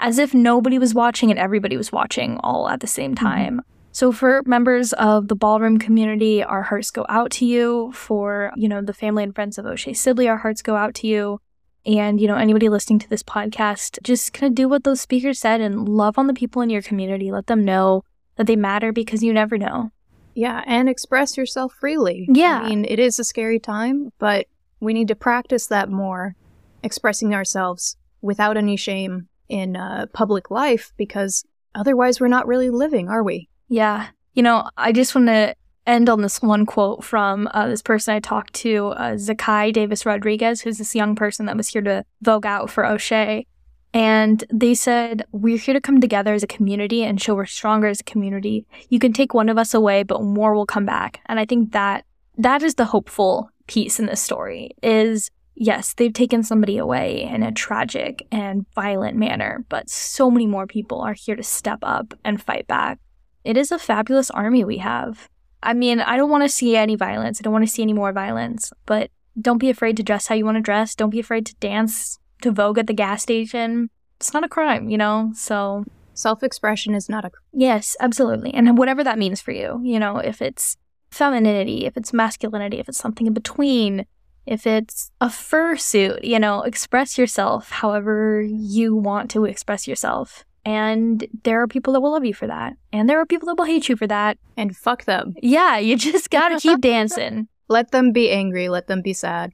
[0.00, 3.24] as if nobody was watching and everybody was watching all at the same mm-hmm.
[3.24, 3.62] time.
[3.92, 7.92] So for members of the ballroom community, our hearts go out to you.
[7.92, 11.06] For, you know, the family and friends of O'Shae Sibley, our hearts go out to
[11.06, 11.40] you.
[11.84, 15.38] And, you know, anybody listening to this podcast, just kind of do what those speakers
[15.38, 17.30] said and love on the people in your community.
[17.30, 18.04] Let them know
[18.36, 19.90] that they matter because you never know.
[20.34, 22.26] Yeah, and express yourself freely.
[22.32, 22.60] Yeah.
[22.60, 24.46] I mean, it is a scary time, but
[24.80, 26.34] we need to practice that more,
[26.82, 33.08] expressing ourselves without any shame in uh, public life, because otherwise we're not really living,
[33.08, 33.48] are we?
[33.68, 34.08] Yeah.
[34.34, 35.54] You know, I just want to
[35.86, 40.06] end on this one quote from uh, this person I talked to, uh, Zakai Davis
[40.06, 43.46] Rodriguez, who's this young person that was here to vogue out for O'Shae.
[43.94, 47.88] And they said, We're here to come together as a community and show we're stronger
[47.88, 48.66] as a community.
[48.88, 51.20] You can take one of us away, but more will come back.
[51.26, 52.04] And I think that
[52.38, 57.42] that is the hopeful piece in this story is yes, they've taken somebody away in
[57.42, 62.14] a tragic and violent manner, but so many more people are here to step up
[62.24, 62.98] and fight back.
[63.44, 65.28] It is a fabulous army we have.
[65.62, 67.40] I mean, I don't want to see any violence.
[67.40, 70.34] I don't want to see any more violence, but don't be afraid to dress how
[70.34, 70.94] you want to dress.
[70.94, 73.90] Don't be afraid to dance, to vogue at the gas station.
[74.16, 75.32] It's not a crime, you know?
[75.34, 75.84] So,
[76.14, 77.30] Self expression is not a.
[77.52, 78.52] yes, absolutely.
[78.52, 80.76] And whatever that means for you, you know, if it's
[81.10, 84.04] femininity, if it's masculinity, if it's something in between,
[84.46, 90.44] if it's a fursuit, you know, express yourself however you want to express yourself.
[90.64, 92.74] And there are people that will love you for that.
[92.92, 94.38] And there are people that will hate you for that.
[94.56, 95.34] And fuck them.
[95.42, 97.48] Yeah, you just gotta keep dancing.
[97.68, 98.68] Let them be angry.
[98.68, 99.52] Let them be sad.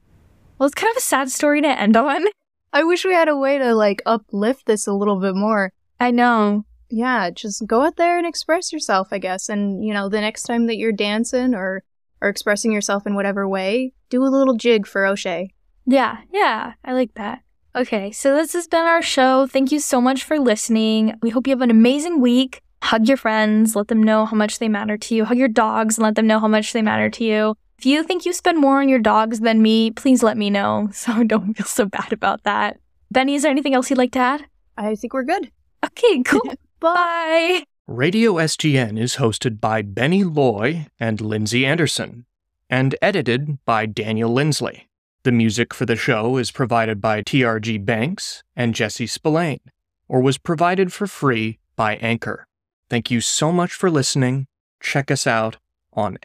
[0.57, 2.25] Well, it's kind of a sad story to end on.
[2.71, 5.71] I wish we had a way to like uplift this a little bit more.
[5.99, 6.65] I know.
[6.89, 9.49] Yeah, just go out there and express yourself, I guess.
[9.49, 11.83] And, you know, the next time that you're dancing or
[12.21, 15.53] or expressing yourself in whatever way, do a little jig for O'Shae.
[15.85, 17.41] Yeah, yeah, I like that.
[17.75, 19.47] Okay, so this has been our show.
[19.47, 21.15] Thank you so much for listening.
[21.21, 22.61] We hope you have an amazing week.
[22.81, 25.25] Hug your friends, let them know how much they matter to you.
[25.25, 27.55] Hug your dogs and let them know how much they matter to you.
[27.79, 30.89] If you think you spend more on your dogs than me, please let me know
[30.93, 32.77] so don't feel so bad about that.
[33.09, 34.45] Benny, is there anything else you'd like to add?
[34.75, 35.49] I think we're good.
[35.85, 36.43] Okay, cool.
[36.81, 37.63] Bye.
[37.87, 42.25] Radio SGN is hosted by Benny Loy and Lindsey Anderson,
[42.69, 44.89] and edited by Daniel Lindsley.
[45.23, 49.61] The music for the show is provided by TRG Banks and Jesse Spillane,
[50.09, 52.45] or was provided for free by Anchor.
[52.89, 54.47] Thank you so much for listening.
[54.81, 55.59] Check us out
[55.93, 56.17] on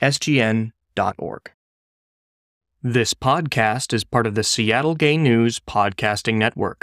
[2.80, 6.82] This podcast is part of the Seattle Gay News Podcasting Network.